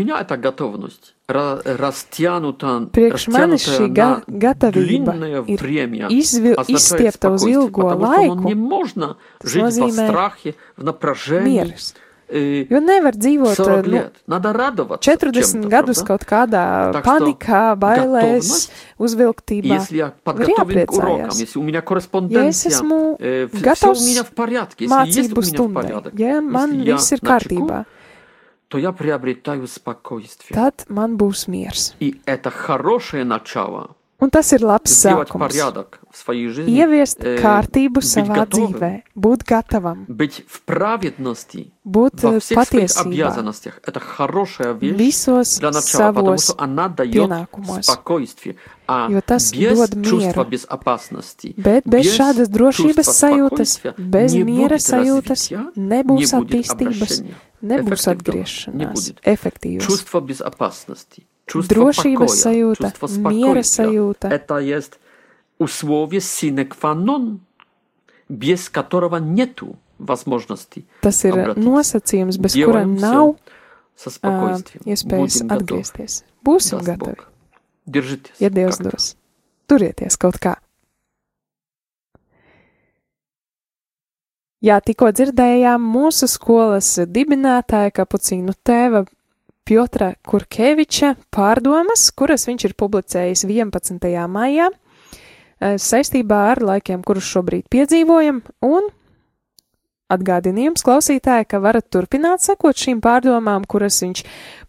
меня 1.25 1.25
эта 1.27 1.33
готовность 1.33 1.63
ра- 1.65 1.77
растянута, 1.77 2.89
Priekš 2.91 3.27
manis 3.27 3.63
šī 3.67 3.87
ga 3.93 4.21
растянутая 4.21 4.31
на 4.31 4.39
gatavība 4.39 4.71
длинное 5.13 5.41
ir 5.47 5.57
время 5.61 6.07
izvi- 6.09 6.53
означает 6.55 6.69
izstiepta 6.69 7.29
uz 7.29 7.41
спокойствие, 7.41 7.55
ilgo 7.55 7.81
потому 7.81 8.05
что 8.05 8.21
ну, 8.35 8.43
не 8.49 8.53
laiku. 8.53 8.55
можно 8.55 9.17
Tas 9.41 9.47
жить 9.49 9.61
во 9.63 9.67
nozīmē 9.69 10.07
страхе, 10.07 10.55
в 10.77 10.83
напряжении. 10.83 11.61
Miers. 11.63 11.93
э, 12.33 12.65
Jo 12.69 12.79
nevar 12.79 13.11
dzīvot 13.15 13.55
40 13.55 13.85
nu, 13.87 13.91
лет. 13.91 14.13
Надо 14.27 14.53
радоваться 14.53 15.03
40 15.11 15.33
чем-то, 15.51 15.67
gadus 15.67 15.99
правда? 15.99 16.05
kaut 16.07 16.23
kādā 16.25 16.91
Так 16.93 17.03
что 17.03 17.11
panikā, 17.17 17.75
bailēs, 17.75 18.21
готовность, 18.39 18.71
uzvilktībā. 18.99 19.75
Если 19.75 19.97
я 19.97 20.13
подготовлен 20.23 20.85
к 20.87 20.91
урокам, 20.93 21.25
jāpriecājas. 21.27 21.39
если 21.39 21.59
у 21.59 21.63
меня 21.63 21.79
Ja 21.79 21.81
es 21.81 21.83
корреспонденция, 21.83 22.71
esmu 22.71 23.17
э, 23.19 23.47
все 23.51 23.57
у 23.57 23.61
gatavs 23.61 23.99
меня 23.99 24.23
в 24.23 24.29
порядке, 24.31 24.85
если 24.85 25.05
есть 25.07 25.31
mācību 25.31 25.37
у 25.37 25.41
меня 25.41 25.51
в 25.51 25.61
stundai, 25.61 25.73
порядок, 25.73 26.13
ja 26.13 26.39
man 26.41 26.67
если 26.71 26.87
я 26.89 26.95
viss 26.95 27.11
ir 27.11 27.19
на 27.21 27.39
чеку, 27.39 27.55
kārtībā, 27.55 27.85
То 28.68 28.78
я 28.78 28.92
приобретаю 28.92 29.66
спокойствие. 29.66 30.56
tad 30.56 30.86
man 30.88 31.16
būs 31.16 31.48
miers. 31.48 31.94
И 32.00 32.20
это 32.26 32.50
хорошее 32.50 33.24
начало. 33.24 33.96
Un 34.18 34.30
tas 34.32 34.48
ir 34.56 34.62
labs 34.64 34.94
sākums. 34.96 35.52
Ieviest 36.72 37.20
kārtību 37.42 38.00
savā 38.00 38.46
dzīvē, 38.48 38.88
būt 39.12 39.42
gatavam, 39.44 40.06
būt 41.84 42.24
eh, 42.24 42.38
patiesībā. 42.56 43.04
visos 44.96 45.60
savos 45.84 46.48
pienākumos, 47.12 47.90
jo 49.12 49.20
tas 49.20 49.50
dod 49.52 49.94
mieru. 50.00 50.32
Bet 51.60 51.84
bez 51.84 52.06
šādas 52.16 52.48
drošības 52.48 53.06
sajūtas, 53.20 53.76
bez 53.98 54.32
miera 54.48 54.76
sajūtas 54.80 55.50
nebūs 55.76 56.32
attīstības, 56.40 57.20
nebūs 57.60 58.08
atgriešanās, 58.14 59.12
efektīvas. 59.24 59.84
Чувство 61.45 61.75
безопасности, 61.75 61.75
чувство 61.75 61.75
Drošības 61.75 62.19
покоя, 62.19 62.43
sajūta, 62.45 62.91
чувство 62.91 63.07
miera 63.07 63.63
спокойствия. 63.63 63.85
sajūta. 63.85 64.27
Это 64.31 64.55
есть 64.59 64.93
условие 65.59 66.21
sine 66.21 66.65
qua 66.65 66.93
non, 66.95 67.39
без 68.29 68.69
которого 68.69 69.17
нету 69.17 69.75
возможности 69.99 70.85
Tas 71.01 71.23
ir 71.25 71.33
обратиться. 71.33 71.61
nosacījums, 71.69 72.37
bez 72.37 72.53
kura 72.53 72.85
Делаем 72.85 72.95
nav 72.95 73.35
со 73.95 74.09
ā, 74.09 74.13
спокойствием. 74.13 74.81
iespējas 74.85 75.33
Будем 75.43 75.47
готовы. 75.47 75.81
atgriezties. 75.81 76.23
Būsim 76.43 76.77
Даст 76.79 76.87
gatavi, 76.89 76.97
Бог. 77.15 77.27
Держитесь. 77.85 78.35
ja 78.39 78.49
Dievs 78.49 78.77
как-то. 78.77 78.91
dos. 78.91 79.15
Turieties 79.67 80.17
kaut 80.17 80.37
kā. 80.39 80.55
Jā, 84.61 84.77
tikko 84.85 85.09
dzirdējām 85.11 85.81
mūsu 85.81 86.27
skolas 86.29 86.99
dibinātāja 87.09 87.89
kapucīnu 87.97 88.53
tēva 88.63 89.05
Piotra 89.66 90.12
Kurkeviča 90.22 91.16
pārdomas, 91.34 92.04
kuras 92.14 92.44
viņš 92.46 92.68
ir 92.68 92.74
publicējis 92.78 93.40
11. 93.48 94.04
maijā 94.30 94.68
eh, 94.70 95.74
saistībā 95.82 96.38
ar 96.52 96.60
laikiem, 96.62 97.00
kurus 97.02 97.26
šobrīd 97.26 97.66
piedzīvojam, 97.74 98.44
un 98.62 98.86
atgādinījums 100.14 100.86
klausītāji, 100.86 101.48
ka 101.50 101.58
varat 101.64 101.88
turpināt 101.90 102.44
sekot 102.46 102.78
šīm 102.78 103.00
pārdomām, 103.02 103.66
kuras 103.66 103.98
viņš 104.04 104.22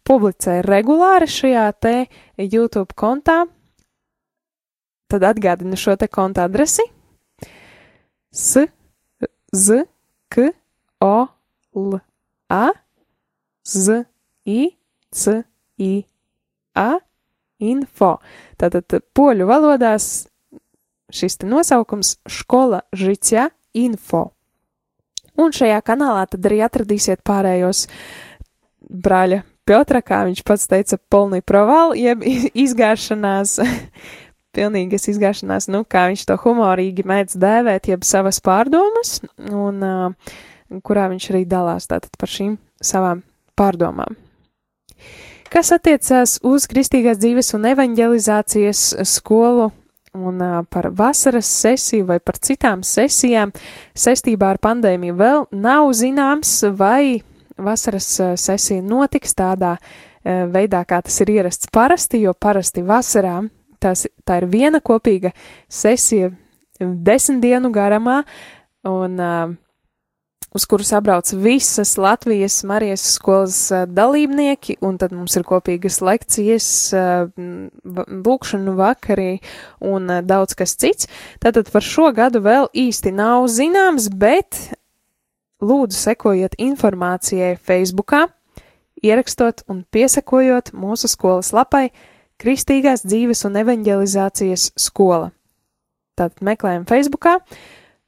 publicē 0.07 0.63
regulāri 0.65 1.29
šajā 1.29 1.67
te 1.77 1.93
YouTube 2.41 2.97
kontā. 2.97 3.43
Tad 5.13 5.27
atgādinu 5.29 5.77
šo 5.77 5.93
te 5.95 6.09
konta 6.09 6.47
adresi. 6.49 6.83
S, 8.33 8.65
Z, 9.53 9.85
K, 10.33 10.49
O, 11.05 11.29
L, 11.77 12.01
A, 12.49 12.65
Z, 13.61 14.01
I, 14.49 14.73
C, 15.13 15.41
I, 15.81 16.05
A, 16.77 16.89
info. 17.63 18.17
Tātad 18.59 18.99
poļu 19.17 19.47
valodās 19.49 20.27
šis 21.13 21.39
nosaukums 21.47 22.17
Škola 22.27 22.83
Žicia 22.95 23.49
info. 23.77 24.31
Un 25.37 25.53
šajā 25.53 25.79
kanālā 25.85 26.25
tad 26.31 26.45
arī 26.49 26.63
atradīsiet 26.65 27.21
pārējos 27.25 27.85
brāļa 28.89 29.43
Piotra, 29.67 29.99
kā 29.99 30.21
viņš 30.23 30.41
pats 30.47 30.69
teica, 30.71 30.95
polnī 31.11 31.41
provāli, 31.43 32.05
jeb 32.05 32.21
izgāšanās, 32.63 33.57
pilnīgas 34.55 35.09
izgāšanās, 35.11 35.67
nu, 35.73 35.83
kā 35.83 36.05
viņš 36.07 36.23
to 36.29 36.37
humorīgi 36.45 37.03
mēdz 37.07 37.35
dēvēt, 37.41 37.89
jeb 37.91 38.07
savas 38.07 38.39
pārdomas. 38.43 39.17
Un 39.51 39.83
uh, 39.83 40.31
kurā 40.87 41.09
viņš 41.11 41.27
arī 41.33 41.43
dalās 41.51 41.89
tātad 41.91 42.15
par 42.15 42.31
šīm 42.31 42.55
savām 42.79 43.25
pārdomām. 43.59 44.15
Kas 45.47 45.69
attiecās 45.71 46.37
uz 46.43 46.65
kristīgās 46.67 47.19
dzīves 47.21 47.53
un 47.55 47.69
evanģelizācijas 47.69 48.81
skolu 49.07 49.69
un 50.17 50.41
par 50.67 50.89
vasaras 50.97 51.47
sesiju 51.61 52.07
vai 52.09 52.17
par 52.19 52.39
citām 52.43 52.83
sesijām 52.83 53.53
saistībā 53.95 54.49
ar 54.51 54.59
pandēmiju. 54.59 55.15
Vēl 55.15 55.45
nav 55.55 55.91
zināms, 55.95 56.51
vai 56.75 57.21
vasaras 57.57 58.09
sesija 58.41 58.83
notiks 58.83 59.37
tādā 59.37 59.77
veidā, 60.25 60.83
kā 60.83 60.99
tas 61.05 61.21
ir 61.23 61.31
ierasts 61.37 61.71
parasti, 61.71 62.25
jo 62.25 62.33
parasti 62.35 62.83
vasarā 62.83 63.39
tas, 63.79 64.03
tā 64.27 64.41
ir 64.41 64.49
viena 64.51 64.81
kopīga 64.83 65.31
sesija 65.69 66.33
desmit 66.79 67.39
dienu 67.45 67.71
garumā, 67.73 68.19
un 68.87 69.15
uh, 69.21 69.55
uz 70.55 70.65
kuru 70.65 70.83
sabrauc 70.83 71.31
visas 71.33 71.97
Latvijas 71.97 72.63
Marijas 72.63 73.03
skolas 73.13 73.71
uh, 73.71 73.85
dalībnieki, 73.85 74.77
un 74.81 74.97
tad 74.97 75.13
mums 75.15 75.35
ir 75.37 75.45
kopīgas 75.47 75.99
lekcijas, 76.01 76.69
uh, 76.95 77.27
lūkšanu 78.27 78.77
vakarī 78.77 79.37
un 79.83 80.09
uh, 80.09 80.23
daudz 80.25 80.57
kas 80.57 80.77
cits. 80.79 81.09
Tātad 81.43 81.71
par 81.73 81.85
šo 81.85 82.11
gadu 82.15 82.41
vēl 82.45 82.69
īsti 82.73 83.13
nav 83.15 83.47
zināms, 83.51 84.09
bet 84.13 84.59
lūdzu 85.61 85.97
sekojiet 85.97 86.57
informācijai 86.61 87.55
Facebookā, 87.57 88.27
ierakstot 89.03 89.65
un 89.69 89.83
piesakojot 89.91 90.73
mūsu 90.77 91.09
skolas 91.11 91.53
lapai 91.53 91.89
Kristīgās 92.37 93.01
dzīves 93.05 93.43
un 93.47 93.57
evanģelizācijas 93.63 94.71
skola. 94.77 95.31
Tātad 96.17 96.43
meklējam 96.45 96.85
Facebookā, 96.89 97.39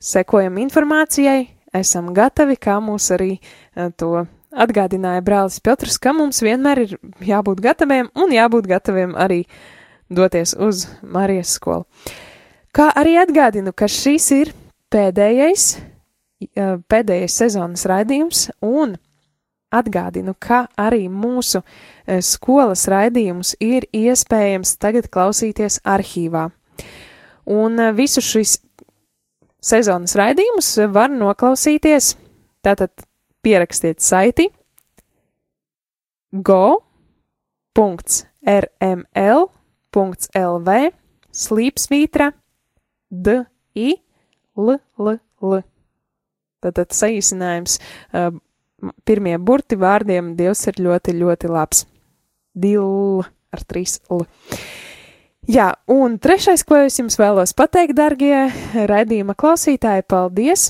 sekojam 0.02 0.58
informācijai, 0.62 1.48
esam 1.76 2.14
gatavi, 2.16 2.58
kā 2.60 2.80
mūs 2.84 3.10
arī 3.16 3.36
uh, 3.40 3.90
to 3.96 4.26
atgādināja 4.50 5.22
brālis 5.26 5.60
Piotrs, 5.62 6.00
ka 6.02 6.14
mums 6.16 6.42
vienmēr 6.42 6.84
ir 6.86 6.96
jābūt 7.26 7.62
gataviem 7.64 8.10
un 8.18 8.34
jābūt 8.34 8.70
gataviem 8.70 9.14
arī 9.20 9.44
doties 10.10 10.56
uz 10.58 10.88
Marijas 11.02 11.54
skolu. 11.60 11.86
Kā 12.74 12.90
arī 12.98 13.18
atgādinu, 13.22 13.74
ka 13.74 13.90
šis 13.90 14.30
ir 14.38 14.54
pēdējais, 14.94 15.68
uh, 15.78 16.80
pēdējais 16.90 17.38
sezonas 17.44 17.86
raidījums 17.90 18.50
un 18.66 18.98
atgādinu, 19.70 20.34
ka 20.34 20.64
arī 20.82 21.06
mūsu 21.14 21.62
uh, 21.62 22.22
skolas 22.26 22.88
raidījumus 22.90 23.56
ir 23.62 23.86
iespējams 23.94 24.78
tagad 24.82 25.12
klausīties 25.14 25.82
arhīvā. 25.86 26.50
Un 27.50 27.82
visu 27.98 28.22
šis 28.22 28.60
sezonas 29.64 30.16
raidījumus 30.20 30.70
var 30.94 31.10
noklausīties. 31.14 32.16
Tātad 32.66 32.92
pierakstiet 33.46 34.00
saiti 34.04 34.50
go.rml.lv 36.32 37.00
slīpsvītra 41.30 42.32
d 43.10 43.46
i 43.76 43.96
l 44.60 44.78
l 45.00 45.18
l. 45.40 45.62
Tātad 46.60 46.92
saīsinājums 46.92 47.80
pirmie 49.08 49.38
burti 49.40 49.76
vārdiem 49.80 50.36
Dievs 50.40 50.68
ir 50.68 50.76
ļoti, 50.84 51.16
ļoti 51.20 51.48
labs. 51.52 51.86
Dil 52.54 53.24
ar 53.56 53.64
trīs 53.70 54.00
l. 54.12 54.26
Jā, 55.50 55.72
un 55.90 56.20
trešais, 56.22 56.62
ko 56.62 56.78
es 56.86 57.00
jums 57.00 57.16
vēlos 57.18 57.56
pateikt, 57.58 57.96
darbie 57.98 58.54
raidījuma 58.86 59.34
klausītāji, 59.34 60.04
paldies, 60.06 60.68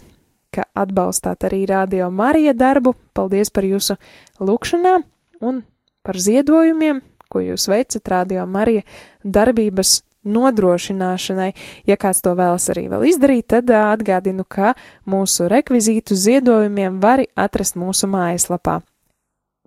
ka 0.56 0.64
atbalstāt 0.72 1.44
arī 1.50 1.66
Radio 1.68 2.08
Marija 2.16 2.54
darbu. 2.56 2.94
Paldies 3.12 3.52
par 3.52 3.68
jūsu 3.68 3.98
lūgšanām 4.40 5.04
un 5.44 5.68
par 6.00 6.16
ziedojumiem, 6.16 7.04
ko 7.28 7.44
jūs 7.44 7.68
veicat 7.68 8.08
Radio 8.08 8.48
Marija 8.48 8.88
darbības 9.28 10.08
nodrošināšanai. 10.24 11.52
Ja 11.84 12.00
kāds 12.00 12.24
to 12.24 12.32
vēlas 12.40 12.72
arī 12.72 12.88
vēl 12.88 13.04
izdarīt, 13.12 13.52
tad 13.52 13.68
atgādinu, 13.76 14.48
ka 14.48 14.80
mūsu 15.04 15.52
rekvizītu 15.52 16.16
ziedojumiem 16.16 17.04
var 17.04 17.28
atrast 17.36 17.76
mūsu 17.76 18.08
mājaslapā 18.08 18.80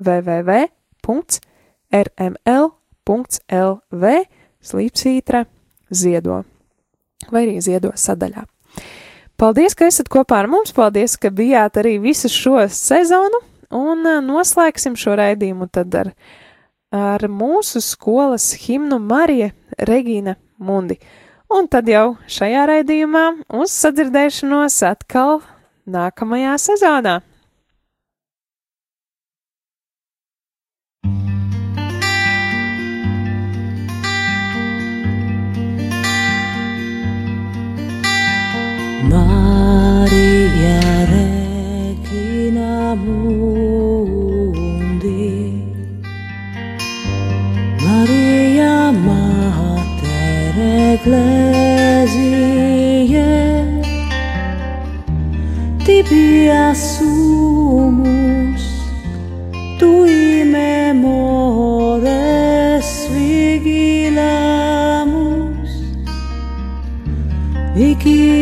www.rml.lv 0.00 0.62
slīpsītra 4.64 5.44
ziedo 5.92 6.42
vai 7.30 7.46
arī 7.46 7.60
ziedo 7.62 7.92
sadaļā. 7.94 8.44
Paldies, 9.38 9.74
ka 9.74 9.88
esat 9.90 10.10
kopā 10.12 10.42
ar 10.42 10.48
mums, 10.50 10.74
paldies, 10.74 11.16
ka 11.18 11.30
bijāt 11.34 11.78
arī 11.80 11.96
visu 12.02 12.30
šo 12.30 12.60
sezonu, 12.70 13.40
un 13.74 14.06
noslēgsim 14.26 14.96
šo 14.98 15.16
raidījumu 15.18 15.68
tad 15.72 15.94
ar, 15.98 16.12
ar 16.94 17.24
mūsu 17.30 17.82
skolas 17.82 18.52
himnu 18.66 19.00
Marija 19.02 19.50
Regīna 19.88 20.36
Mundi. 20.62 20.98
Un 21.52 21.66
tad 21.68 21.88
jau 21.90 22.14
šajā 22.30 22.62
raidījumā 22.70 23.24
uz 23.60 23.74
sadzirdēšanos 23.76 24.78
atkal 24.88 25.42
nākamajā 25.90 26.54
sezonā. 26.62 27.18
ya 56.52 56.74
somos 56.74 58.60
tu 59.78 59.90
y 60.06 60.44
memores 60.44 62.04
vigilamos 63.14 64.20
y 67.74 67.94
que 68.02 68.41